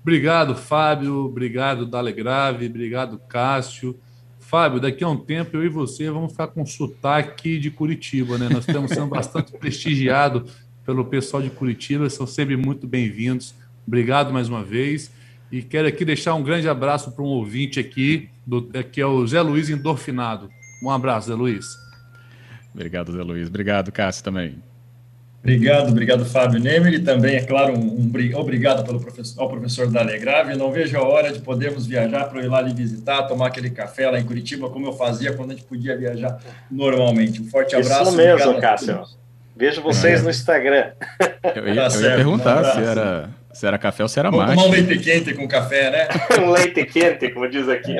Obrigado, 0.00 0.56
Fábio. 0.56 1.26
Obrigado, 1.26 1.84
Dalegrave. 1.84 2.66
Obrigado, 2.66 3.20
Cássio. 3.28 4.00
Fábio, 4.40 4.80
daqui 4.80 5.04
a 5.04 5.08
um 5.08 5.16
tempo 5.16 5.58
eu 5.58 5.64
e 5.64 5.68
você 5.68 6.10
vamos 6.10 6.32
ficar 6.32 6.46
com 6.46 6.64
sotaque 6.64 7.58
de 7.58 7.70
Curitiba, 7.70 8.38
né? 8.38 8.48
Nós 8.48 8.66
estamos 8.66 8.92
sendo 8.92 9.08
bastante 9.08 9.52
prestigiados 9.58 10.50
pelo 10.86 11.04
pessoal 11.04 11.42
de 11.42 11.50
Curitiba, 11.50 12.08
são 12.08 12.26
sempre 12.26 12.56
muito 12.56 12.86
bem-vindos. 12.86 13.54
Obrigado 13.86 14.32
mais 14.32 14.48
uma 14.48 14.64
vez. 14.64 15.10
E 15.52 15.62
quero 15.62 15.86
aqui 15.86 16.02
deixar 16.04 16.34
um 16.34 16.42
grande 16.42 16.66
abraço 16.66 17.12
para 17.12 17.22
um 17.22 17.28
ouvinte 17.28 17.78
aqui, 17.78 18.30
do, 18.46 18.70
é, 18.74 18.82
que 18.82 19.00
é 19.00 19.06
o 19.06 19.26
Zé 19.26 19.40
Luiz 19.40 19.70
Endorfinado. 19.70 20.48
Um 20.82 20.90
abraço, 20.90 21.28
Zé 21.28 21.34
Luiz. 21.34 21.66
Obrigado, 22.72 23.12
Zé 23.12 23.22
Luiz. 23.22 23.48
Obrigado, 23.48 23.92
Cássio, 23.92 24.24
também. 24.24 24.62
Obrigado, 25.44 25.90
obrigado, 25.90 26.24
Fábio 26.24 26.58
Nemer, 26.58 26.94
e 26.94 27.00
também, 27.00 27.36
é 27.36 27.42
claro, 27.42 27.78
um, 27.78 28.00
um 28.00 28.38
obrigado 28.38 28.82
pelo 28.82 28.98
professor, 28.98 29.42
ao 29.42 29.50
professor 29.50 29.90
Dalegrave. 29.90 30.56
Não 30.56 30.72
vejo 30.72 30.96
a 30.96 31.02
hora 31.02 31.30
de 31.30 31.40
podermos 31.40 31.86
viajar 31.86 32.24
para 32.24 32.40
eu 32.40 32.46
ir 32.46 32.48
lá 32.48 32.62
lhe 32.62 32.72
visitar, 32.72 33.24
tomar 33.24 33.48
aquele 33.48 33.68
café 33.68 34.10
lá 34.10 34.18
em 34.18 34.24
Curitiba, 34.24 34.70
como 34.70 34.86
eu 34.86 34.94
fazia 34.94 35.34
quando 35.34 35.50
a 35.50 35.54
gente 35.54 35.66
podia 35.66 35.98
viajar 35.98 36.40
normalmente. 36.70 37.42
Um 37.42 37.44
forte 37.44 37.76
abraço. 37.76 38.04
Isso 38.08 38.16
mesmo, 38.16 38.58
Cássio. 38.58 39.04
Vejo 39.54 39.82
vocês 39.82 40.20
é. 40.20 40.22
no 40.22 40.30
Instagram. 40.30 40.92
Eu 41.54 41.68
ia, 41.68 41.88
tá 41.88 41.94
eu 41.94 42.00
ia 42.00 42.16
perguntar 42.16 42.60
um 42.62 42.72
se, 42.72 42.82
era, 42.82 43.28
se 43.54 43.66
era 43.66 43.78
café 43.78 44.02
ou 44.02 44.08
se 44.08 44.18
era 44.18 44.30
Vamos 44.30 44.54
tomar 44.54 44.66
um 44.66 44.70
leite 44.70 44.98
quente 44.98 45.32
com 45.32 45.46
café, 45.46 45.90
né? 45.90 46.08
um 46.44 46.50
leite 46.50 46.84
quente, 46.84 47.30
como 47.30 47.48
diz 47.48 47.68
aqui. 47.68 47.94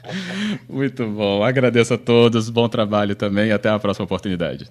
Muito 0.68 1.06
bom. 1.06 1.44
Agradeço 1.44 1.94
a 1.94 1.98
todos, 1.98 2.48
bom 2.48 2.68
trabalho 2.68 3.14
também 3.14 3.52
até 3.52 3.68
a 3.68 3.78
próxima 3.78 4.04
oportunidade. 4.04 4.68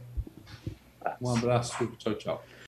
Um 1.22 1.36
abraço, 1.36 1.88
tchau, 1.98 2.14
tchau. 2.16 2.44